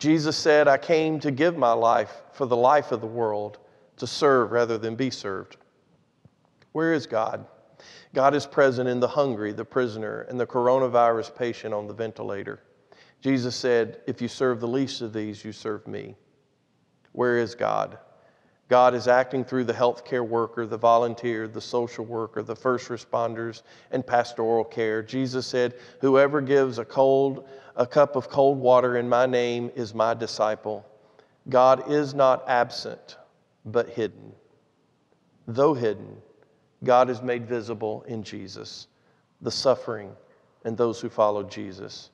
Jesus 0.00 0.34
said, 0.34 0.66
I 0.66 0.78
came 0.78 1.20
to 1.20 1.30
give 1.30 1.58
my 1.58 1.72
life 1.72 2.22
for 2.32 2.46
the 2.46 2.56
life 2.56 2.90
of 2.90 3.02
the 3.02 3.06
world, 3.06 3.58
to 3.98 4.06
serve 4.06 4.50
rather 4.50 4.78
than 4.78 4.96
be 4.96 5.10
served. 5.10 5.58
Where 6.72 6.94
is 6.94 7.06
God? 7.06 7.44
God 8.14 8.34
is 8.34 8.46
present 8.46 8.88
in 8.88 8.98
the 8.98 9.08
hungry, 9.08 9.52
the 9.52 9.64
prisoner, 9.64 10.22
and 10.22 10.40
the 10.40 10.46
coronavirus 10.46 11.36
patient 11.36 11.74
on 11.74 11.86
the 11.86 11.92
ventilator. 11.92 12.60
Jesus 13.20 13.54
said, 13.54 14.00
If 14.06 14.22
you 14.22 14.28
serve 14.28 14.60
the 14.60 14.66
least 14.66 15.02
of 15.02 15.12
these, 15.12 15.44
you 15.44 15.52
serve 15.52 15.86
me. 15.86 16.16
Where 17.12 17.36
is 17.36 17.54
God? 17.54 17.98
God 18.70 18.94
is 18.94 19.06
acting 19.06 19.44
through 19.44 19.64
the 19.64 19.74
healthcare 19.74 20.26
worker, 20.26 20.64
the 20.64 20.78
volunteer, 20.78 21.46
the 21.46 21.60
social 21.60 22.04
worker, 22.06 22.40
the 22.40 22.56
first 22.56 22.88
responders, 22.88 23.62
and 23.90 24.06
pastoral 24.06 24.64
care. 24.64 25.02
Jesus 25.02 25.46
said, 25.46 25.74
Whoever 26.00 26.40
gives 26.40 26.78
a 26.78 26.84
cold, 26.84 27.48
a 27.76 27.86
cup 27.86 28.16
of 28.16 28.28
cold 28.28 28.58
water 28.58 28.96
in 28.96 29.08
my 29.08 29.26
name 29.26 29.70
is 29.74 29.94
my 29.94 30.14
disciple. 30.14 30.86
God 31.48 31.90
is 31.90 32.14
not 32.14 32.48
absent, 32.48 33.16
but 33.64 33.88
hidden. 33.88 34.32
Though 35.46 35.74
hidden, 35.74 36.16
God 36.84 37.10
is 37.10 37.22
made 37.22 37.46
visible 37.46 38.04
in 38.06 38.22
Jesus, 38.22 38.86
the 39.40 39.50
suffering, 39.50 40.12
and 40.64 40.76
those 40.76 41.00
who 41.00 41.08
follow 41.08 41.42
Jesus. 41.42 42.10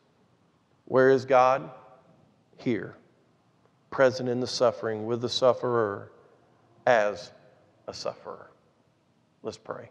Where 0.87 1.11
is 1.11 1.25
God? 1.25 1.71
Here, 2.59 2.97
present 3.91 4.29
in 4.29 4.41
the 4.41 4.47
suffering 4.47 5.07
with 5.07 5.21
the 5.21 5.29
sufferer 5.29 6.13
as 6.87 7.33
a 7.89 7.95
sufferer. 7.95 8.51
Let's 9.43 9.59
pray. 9.59 9.91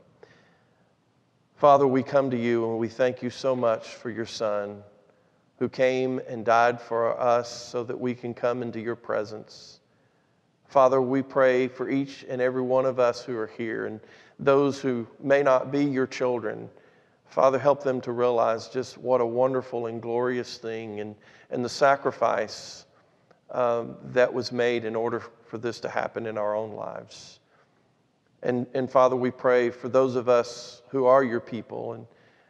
Father, 1.57 1.87
we 1.87 2.03
come 2.03 2.31
to 2.31 2.37
you 2.37 2.69
and 2.69 2.79
we 2.79 2.87
thank 2.87 3.21
you 3.21 3.29
so 3.29 3.55
much 3.55 3.95
for 3.95 4.09
your 4.09 4.25
Son 4.25 4.83
who 5.59 5.69
came 5.69 6.19
and 6.27 6.45
died 6.45 6.81
for 6.81 7.19
us 7.19 7.49
so 7.49 7.83
that 7.83 7.99
we 7.99 8.13
can 8.13 8.33
come 8.33 8.61
into 8.61 8.79
your 8.79 8.95
presence. 8.95 9.79
Father, 10.67 11.01
we 11.01 11.21
pray 11.21 11.67
for 11.67 11.89
each 11.89 12.25
and 12.27 12.41
every 12.41 12.61
one 12.61 12.85
of 12.85 12.99
us 12.99 13.23
who 13.23 13.37
are 13.37 13.51
here 13.57 13.85
and 13.85 13.99
those 14.39 14.79
who 14.79 15.07
may 15.21 15.41
not 15.41 15.71
be 15.71 15.85
your 15.85 16.07
children. 16.07 16.69
Father, 17.27 17.57
help 17.57 17.83
them 17.83 18.01
to 18.01 18.11
realize 18.11 18.67
just 18.67 18.97
what 18.97 19.21
a 19.21 19.25
wonderful 19.25 19.85
and 19.85 20.01
glorious 20.01 20.57
thing 20.57 20.99
and, 20.99 21.15
and 21.49 21.63
the 21.63 21.69
sacrifice 21.69 22.85
um, 23.51 23.95
that 24.03 24.33
was 24.33 24.51
made 24.51 24.83
in 24.83 24.95
order 24.95 25.21
for 25.47 25.57
this 25.57 25.79
to 25.79 25.89
happen 25.89 26.25
in 26.25 26.37
our 26.37 26.55
own 26.55 26.73
lives. 26.73 27.39
And, 28.43 28.67
and 28.73 28.91
Father, 28.91 29.15
we 29.15 29.31
pray 29.31 29.69
for 29.69 29.87
those 29.87 30.15
of 30.15 30.27
us 30.27 30.81
who 30.89 31.05
are 31.05 31.23
your 31.23 31.39
people 31.39 31.93
and, 31.93 32.05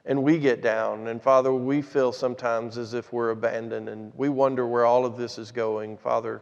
and 0.06 0.22
we 0.22 0.38
get 0.38 0.62
down. 0.62 1.08
And 1.08 1.22
Father, 1.22 1.52
we 1.52 1.82
feel 1.82 2.12
sometimes 2.12 2.78
as 2.78 2.94
if 2.94 3.12
we're 3.12 3.32
abandoned 3.32 3.90
and 3.90 4.14
we 4.16 4.30
wonder 4.30 4.68
where 4.68 4.86
all 4.86 5.06
of 5.06 5.18
this 5.18 5.38
is 5.38 5.52
going. 5.52 5.98
Father, 5.98 6.42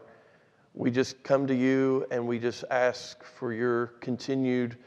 we 0.74 0.92
just 0.92 1.24
come 1.24 1.48
to 1.48 1.56
you 1.56 2.06
and 2.12 2.28
we 2.28 2.40
just 2.40 2.66
ask 2.70 3.24
for 3.24 3.54
your 3.54 3.88
continued 4.02 4.78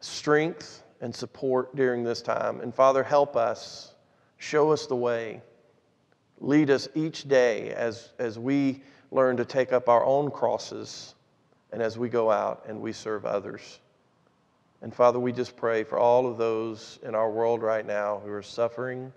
strength 0.00 0.82
and 1.00 1.14
support 1.14 1.74
during 1.74 2.04
this 2.04 2.22
time. 2.22 2.60
And 2.60 2.74
Father, 2.74 3.02
help 3.02 3.36
us, 3.36 3.94
show 4.38 4.70
us 4.70 4.86
the 4.86 4.96
way, 4.96 5.40
lead 6.38 6.70
us 6.70 6.88
each 6.94 7.26
day 7.26 7.70
as, 7.70 8.10
as 8.18 8.38
we 8.38 8.82
learn 9.10 9.36
to 9.38 9.44
take 9.44 9.72
up 9.72 9.88
our 9.88 10.04
own 10.04 10.30
crosses 10.30 11.14
and 11.72 11.82
as 11.82 11.98
we 11.98 12.08
go 12.08 12.30
out 12.30 12.64
and 12.68 12.80
we 12.80 12.92
serve 12.92 13.24
others. 13.24 13.80
And 14.82 14.94
Father, 14.94 15.18
we 15.18 15.32
just 15.32 15.56
pray 15.56 15.84
for 15.84 15.98
all 15.98 16.26
of 16.26 16.38
those 16.38 16.98
in 17.02 17.14
our 17.14 17.30
world 17.30 17.62
right 17.62 17.84
now 17.84 18.20
who 18.24 18.32
are 18.32 18.42
suffering, 18.42 19.12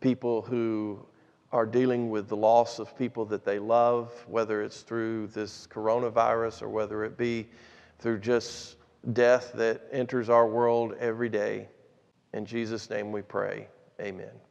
people 0.00 0.42
who 0.42 0.98
are 1.52 1.64
dealing 1.64 2.10
with 2.10 2.28
the 2.28 2.36
loss 2.36 2.78
of 2.78 2.96
people 2.98 3.24
that 3.26 3.44
they 3.44 3.58
love, 3.58 4.12
whether 4.26 4.62
it's 4.62 4.82
through 4.82 5.28
this 5.28 5.66
coronavirus 5.70 6.62
or 6.62 6.68
whether 6.68 7.04
it 7.04 7.16
be 7.16 7.46
through 7.98 8.18
just 8.18 8.76
death 9.12 9.52
that 9.54 9.82
enters 9.92 10.28
our 10.28 10.46
world 10.46 10.94
every 10.98 11.28
day. 11.28 11.68
In 12.34 12.44
Jesus' 12.44 12.90
name 12.90 13.12
we 13.12 13.22
pray. 13.22 13.68
Amen. 14.00 14.45